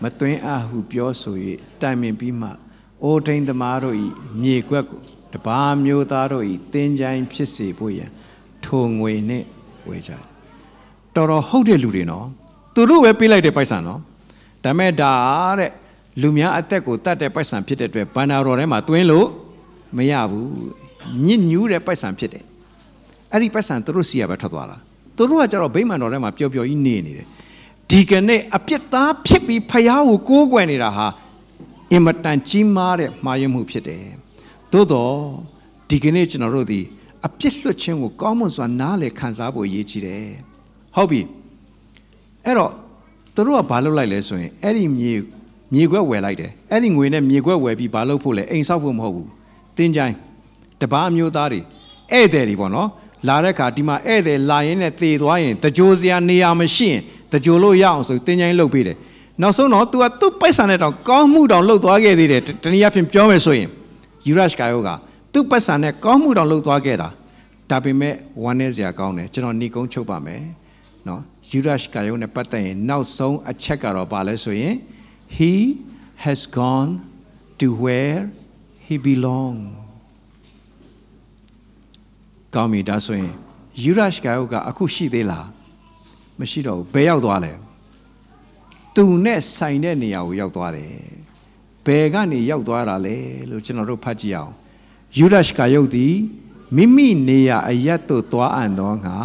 [0.02, 1.36] မသွင်းအပ်ဟုပြောဆို၍
[1.80, 2.48] တိုင်ပင်ပြီးမှ
[3.02, 3.96] အိုတိန်သမားတို့၏
[4.42, 5.00] မြေကွက်ကို
[5.32, 8.10] တပါးမျိုးသားတို့၏တင်းကြိုင်ဖြစ်စေဖို့ရန်
[8.64, 9.46] ထိုငွေနှင့်
[9.88, 10.10] ဝေကြ
[11.14, 12.26] တော်တော်ဟုတ်တဲ့လူတွေနော်
[12.74, 14.00] သူတို့ပဲပေးလိုက်တဲ့ပိုက်ဆံနော်
[14.64, 15.12] ဒါမဲ့ဒါ
[15.58, 15.70] တဲ့
[16.20, 19.26] လူများအသက်ကိုတတ်တဲ့ပိုက်ဆံဖြစ်တဲ့အတွက်ဘန္နာတော်ထဲမှာသွင်းလို့
[19.96, 20.50] မရဘူး
[21.26, 22.44] ညစ်ညူးတဲ့ပိုက်ဆံဖြစ်တယ်
[23.32, 24.76] အဲ့ဒီပိုက်ဆံသူတို့စီရပဲထွက်သွားတာ
[25.16, 27.26] သူတို့ကကြတော့ဗိမာန်တော်ထဲမှာပျော်ပျော်ကြီးနေနေတယ်
[27.90, 31.06] ဒီကနေ့အပြစ်သားဖြစ်ပြီးဖယားကိုကိုးကွယ်နေတာဟာ
[31.92, 34.04] အင်မတန်ကြီးမားတဲ့မှားယွင်းမှုဖြစ်တယ်
[34.72, 35.14] သို့တော့
[35.88, 36.80] ဒီကနေ့ကျွန်တော်တို့ဒီ
[37.26, 40.26] အပြစ်လွတ်ခြင်းကိုကောင်းမွန်စွာနားလည်ခံစားဖို့ရည်ကြီးတယ်
[40.94, 41.20] ဟုတ်ပြီ
[42.45, 42.70] အဲ့တော့
[43.34, 45.12] သူတို့ကဘာလုပ်လိုက်လဲဆိုရင်အဲ့ဒီမြေ
[45.74, 49.28] မြေခွက်ဝယ်လိုက်တယ်အဲ့ဒီငွေနဲ့မြေခွက်ဝယ်ပြီးဘာလုပ်ဖို့လဲအိမ်ဆောက်ဖို့မဟုတ်ဘူး
[49.76, 50.16] တင်းချိုင်း
[50.80, 51.61] တပားမျိုးသားတွေ
[52.12, 52.88] ဧည့်သည်တွေပေါ့နော်
[53.28, 58.97] လာတဲ့ခါဒီမှာဧည့်သည်လာရင်နဲ့တေသွားရင်တကြိုစရာနေရာမရှိရင်တကြိုလို့ရအောင်ဆိုတင်းချိုင်းလုပ်ပေးတယ်
[59.43, 63.68] နောက်ဆုံးတော့ तू ကသူ့ပိုက်ဆံနဲ့တောင်ကောင်းမှုတောင်လုပ်သွားခဲ့သေးတယ်တနည်းအားဖြင့်ပြောမယ်ဆိုရင်
[64.26, 64.90] ယူရရှ်ကာယောက
[65.32, 67.09] သူ့ပိုက်ဆံနဲ့ကောင်းမှုတောင်လုပ်သွားခဲ့တာ
[67.70, 70.40] ဒါပေမဲ့ဝမ်းနည်းစရာကောင်းတယ်ကျွန်တော်ညီကုန်းချုပ်ပါမယ်
[71.09, 71.20] နော်
[71.51, 74.74] ယူရရှ်ကာယောနဲ့ပတ်သက်ရင်နောက်ဆုံးအချက်ကတော့ဘာလဲဆိုရင်
[75.36, 75.53] he
[76.24, 76.90] has gone
[77.61, 78.22] to where
[78.86, 79.57] he belong
[82.55, 83.32] ကောင်းပြီဒါဆိုရင်
[83.82, 85.49] ယူရရှ်ကာယောကအခုရှိသေးလား
[86.40, 87.53] မရှိတော့ဘူးဘယ်ရောက်သွားလဲ
[88.97, 90.95] သူနဲ့ဆိုင်တဲ့နေရာကိုရောက်သွားတယ်
[91.86, 93.16] ဘယ်ကနေရောက်သွားတာလဲ
[93.51, 94.53] လို့ကျွန်တော်တို့ဖတ်ကြည့်အောင်
[95.18, 96.14] ယူရရှ်ကာယုတ်သည်
[96.76, 99.16] မိမိနေရာအရက်သို့သွားအံ့သောငါ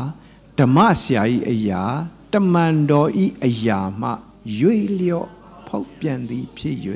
[0.59, 1.81] ဓမ္မဆရာ၏အရာ
[2.33, 3.09] တမန်တော်၏
[3.45, 4.09] အရာမှ
[4.57, 5.29] ရွေလျော့
[5.67, 6.77] ဖောက်ပြန်သည်ဖြစ်၍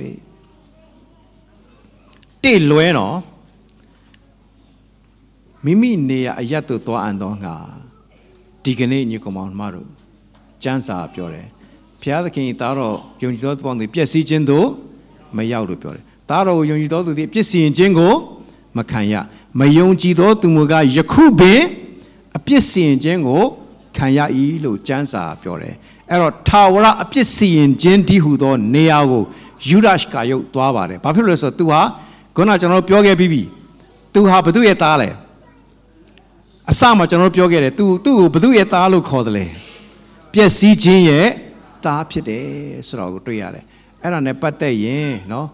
[2.43, 3.17] တိလွဲတော့
[5.65, 7.55] မိမိနေရာအရက်သို့သွားအံ့သောငါ
[8.63, 9.89] ဒီကနေ့ညီကောင်မတို့
[10.63, 11.47] ကျမ်းစာပြောတယ်
[12.01, 14.67] ဘုရားသခင်သားတော်ယုံကြည်သောသူပေါင်းတွေပျက်စီးခြင်းသို့
[15.37, 18.13] မရောက်လို့ပြောတယ်သားတော်ကိုယုံကြည်သောသူတွေပြစ်စီရင်ခြင်းကို
[18.77, 19.13] မခံရ
[19.59, 21.61] မယုံကြည်သောသူမကယခုပင်
[22.36, 23.42] အပြစ်စီရင်ခြင်းကို
[23.96, 24.18] ခံရ၏
[24.64, 25.74] လို့ကျမ်းစာပြောတယ်
[26.10, 29.22] အဲ့တော့ထာဝရအပြစ်စီရင်ခြင်းဒီဟုသောနေရာကို
[29.68, 31.80] ယူဒရှ်ကယုတ်သွားပါတယ်ဘာဖြစ်လို့လဲဆိုတော့ तू ဟာ
[32.36, 33.42] ခုနကျွန်တော်ပြောခဲ့ပြီးပြီ
[34.14, 35.10] तू ဟာဘသူရဲ့သားလဲ
[36.70, 39.44] အစမှကျွန်တော်ပြောခဲ့တယ် तू သူ့ကိုဘသူရဲ့သားလို့ခေါ်တယ်လေ
[40.32, 41.26] ပျက်စီးခြင်းရဲ့
[41.84, 42.46] သားဖြစ်တယ်
[42.86, 43.64] ဆိုတော့ကိုတွေ့ရတယ်
[44.02, 45.48] အဲ့ဒါနဲ့ပတ်သက်ရင်နော်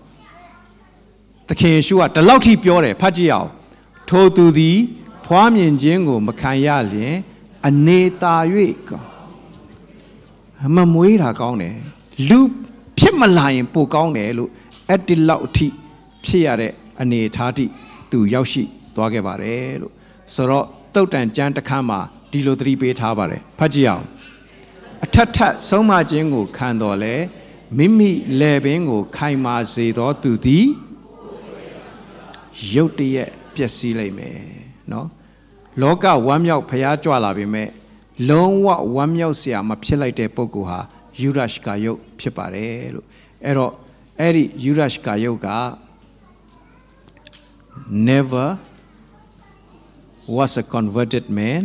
[1.49, 3.51] သခင်ယေရှုကဒီလောက်ထိပြောတယ်ဖတ်ကြည့်အောင်
[4.09, 4.79] ထိုသူသည်
[5.28, 7.16] ဖွားမြင်ခြင်းကို မခံရလျင်
[7.68, 8.36] အနေတာ၍
[8.90, 9.10] ကောင်း
[10.76, 11.78] မမွေးတာကောင်းတယ်
[12.30, 12.40] လူ
[12.98, 14.52] ဖြစ်မလာရင်ပိုကောင်းတယ်လို့
[14.90, 15.68] အဲ့ဒီလောက်အထိ
[16.26, 17.66] ဖြစ်ရတဲ့အနေအထားတိ
[18.12, 18.64] သူရောက်ရှိ
[18.96, 19.94] သွားခဲ့ပါတယ်လို့
[20.34, 22.00] ဆိုတော့တုတ်တန်ကျမ်းတစ်ခါမှာ
[22.32, 24.06] ဒီလိုသတိပေးထားပါတယ်ဖတ်ကြည့်အောင်
[25.04, 27.16] အထက်ထက်ဆုံးမခြင်းကိုခံတော်လဲ
[27.78, 30.68] မိမိလေပင်ကို ခိုင်မာစေသောသူသည်
[32.74, 34.38] ရုတ်တရက်ပျက်စီးလိမ့်မယ်
[34.92, 35.08] နော်
[35.82, 37.70] လောကဝမ်းမြောက်ဖျားကြွလာပေမဲ့
[38.30, 40.80] လုံးဝဝမ်းမြောက်စရာမဖြစ်လိုက်တဲ့ပုဂ္ဂိုလ်ဟာ
[41.20, 43.06] ယူရရှ်ကာယုတ်ဖြစ်ပါတယ်လို့
[43.46, 43.72] အဲ့တော့
[44.20, 45.50] အဲ့ဒီယူရရှ်ကာယုတ်က
[48.10, 48.48] never
[50.38, 51.64] was a converted man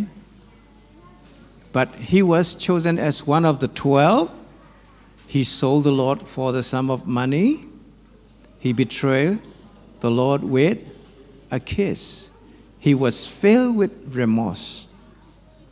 [1.75, 4.43] but he was chosen as one of the 12
[5.33, 7.65] he sold the lord for the sum of money.
[8.59, 9.39] He betrayed
[10.01, 10.93] the lord with
[11.51, 12.31] a kiss.
[12.86, 14.88] he was filled with remorse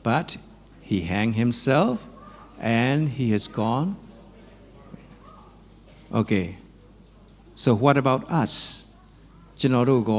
[0.07, 0.28] but
[0.89, 2.07] he hanged himself
[2.59, 3.95] and he has gone
[6.13, 6.55] okay
[7.63, 8.53] so what about us
[9.59, 10.11] ကျွန်တော်တို့က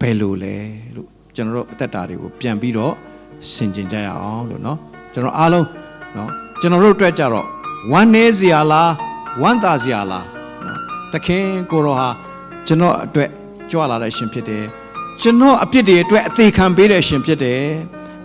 [0.00, 0.56] ဘယ်လိုလဲ
[0.94, 2.94] လို့ကျွန်တော်တို့အသက်တာတွေကိုပြန်ပြီးတော့
[3.52, 4.76] ဆင်ခြင်ကြရအောင်လို့เนาะ
[5.12, 5.66] ကျွန်တော်အားလုံး
[6.14, 6.28] เนาะ
[6.60, 7.46] ကျွန်တော်တို့အတွက်ကြတော့
[7.92, 8.90] ဝမ်းနည်းစရာလား
[9.42, 10.24] ဝမ်းသာစရာလား
[10.62, 10.76] เนาะ
[11.12, 12.08] သခင်ကိုရောဟာ
[12.66, 13.28] ကျွန်တော်အတွက်
[13.70, 14.64] ကြွလာတဲ့ရှင်ဖြစ်တယ်
[15.20, 17.64] ကျွန်တော်အပြစ်တွေအတွက်အသေးခံပေးတဲ့ရှင်ဖြစ်တယ်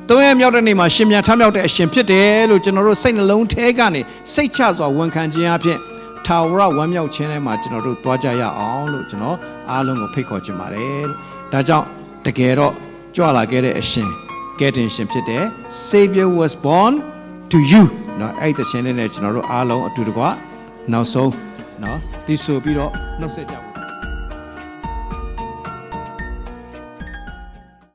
[0.09, 4.01] သုံးရမြောက်တဲ့နေ့မှာရှင်မြန်ထမြောက်တဲ့အရှင်ဖြစ်တယ်လို့ကျွန်တော်တို့စိတ်နှလုံးထဲကနေ
[4.33, 5.79] စိတ်ချစွာဝန်ခံခြင်းအပြင်
[6.25, 9.37] ထာဝရဝမ်းမြောက်ခြင်းထဲမှာကျွန်တော်တို့သွားကြရအောင်လို့ကျွန်တော်
[9.69, 11.19] အားလုံးကိုဖိတ်ခေါ်ချင်ပါတယ်လို့
[11.53, 11.85] ဒါကြောင့်
[12.25, 12.73] တကယ်တော့
[13.15, 14.09] ကြွလာခဲ့တဲ့အရှင်
[14.59, 15.43] ကယ်တင်ရှင်ဖြစ်တဲ့
[15.89, 16.93] Savior was born
[17.51, 17.83] to you
[18.17, 20.23] เนาะအဲ့ဒီသရှင်လေးနဲ့ကျွန်တော်တို့အားလုံးအတူတကွ
[20.91, 21.31] နောက်ဆုံး
[21.81, 23.68] เนาะဒီဆိုပြီးတော့နှုတ်ဆက်ကြပါ